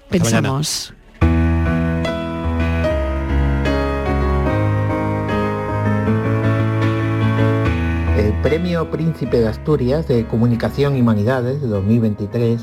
[0.10, 0.60] Hasta mañana.
[0.60, 0.94] Pensamos.
[8.18, 12.62] El Premio Príncipe de Asturias de Comunicación y Humanidades de 2023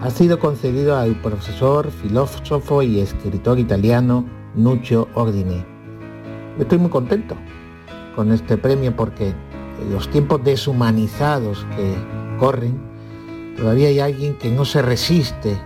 [0.00, 4.24] ha sido concedido al profesor, filósofo y escritor italiano
[4.54, 5.64] Nuccio Ordine.
[6.58, 7.36] Estoy muy contento
[8.14, 9.34] con este premio porque
[9.90, 11.94] los tiempos deshumanizados que
[12.38, 12.80] corren,
[13.56, 15.58] todavía hay alguien que no se resiste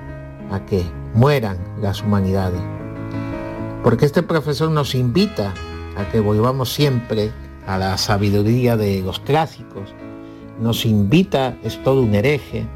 [0.50, 0.82] a que
[1.14, 2.60] mueran las humanidades.
[3.82, 5.52] Porque este profesor nos invita
[5.96, 7.32] a que volvamos siempre
[7.66, 9.94] a la sabiduría de los clásicos.
[10.60, 12.66] Nos invita, es todo un hereje,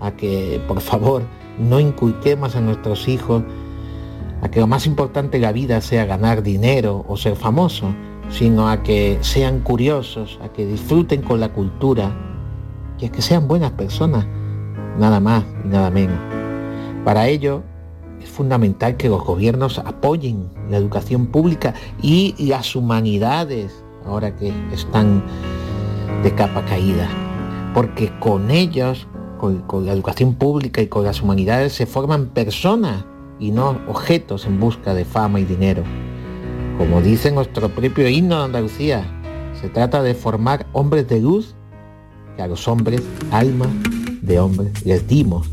[0.00, 1.22] a que por favor
[1.58, 3.42] no inculquemos a nuestros hijos
[4.42, 7.94] a que lo más importante de la vida sea ganar dinero o ser famoso,
[8.28, 12.12] sino a que sean curiosos, a que disfruten con la cultura
[12.98, 14.26] y a que sean buenas personas,
[14.98, 16.18] nada más y nada menos.
[17.04, 17.62] Para ello
[18.20, 25.22] es fundamental que los gobiernos apoyen la educación pública y las humanidades, ahora que están
[26.24, 27.08] de capa caída,
[27.74, 29.06] porque con ellos,
[29.38, 33.04] con, con la educación pública y con las humanidades se forman personas
[33.38, 35.82] y no objetos en busca de fama y dinero.
[36.78, 39.04] Como dice nuestro propio himno de Andalucía,
[39.60, 41.54] se trata de formar hombres de luz
[42.36, 43.66] que a los hombres, alma
[44.22, 45.48] de hombres, les dimos.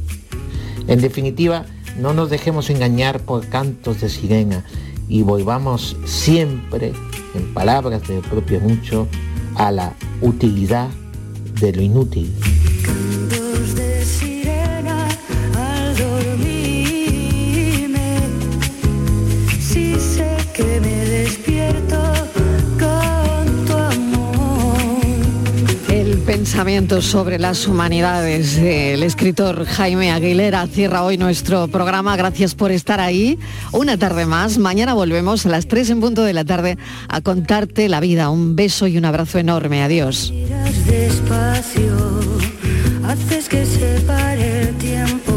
[0.88, 1.66] En definitiva,
[2.00, 4.64] no nos dejemos engañar por cantos de sirena
[5.08, 6.94] y volvamos siempre,
[7.36, 9.08] en palabras del propio Mucho,
[9.56, 10.88] a la utilidad
[11.60, 12.34] de lo inútil.
[26.60, 32.18] El sobre las humanidades del escritor Jaime Aguilera cierra hoy nuestro programa.
[32.18, 33.39] Gracias por estar ahí.
[33.72, 34.57] Una tarde más.
[34.57, 38.30] Mañana volvemos a las 3 en punto de la tarde a contarte la vida.
[38.30, 39.84] Un beso y un abrazo enorme.
[39.84, 40.34] Adiós.
[44.91, 45.29] El.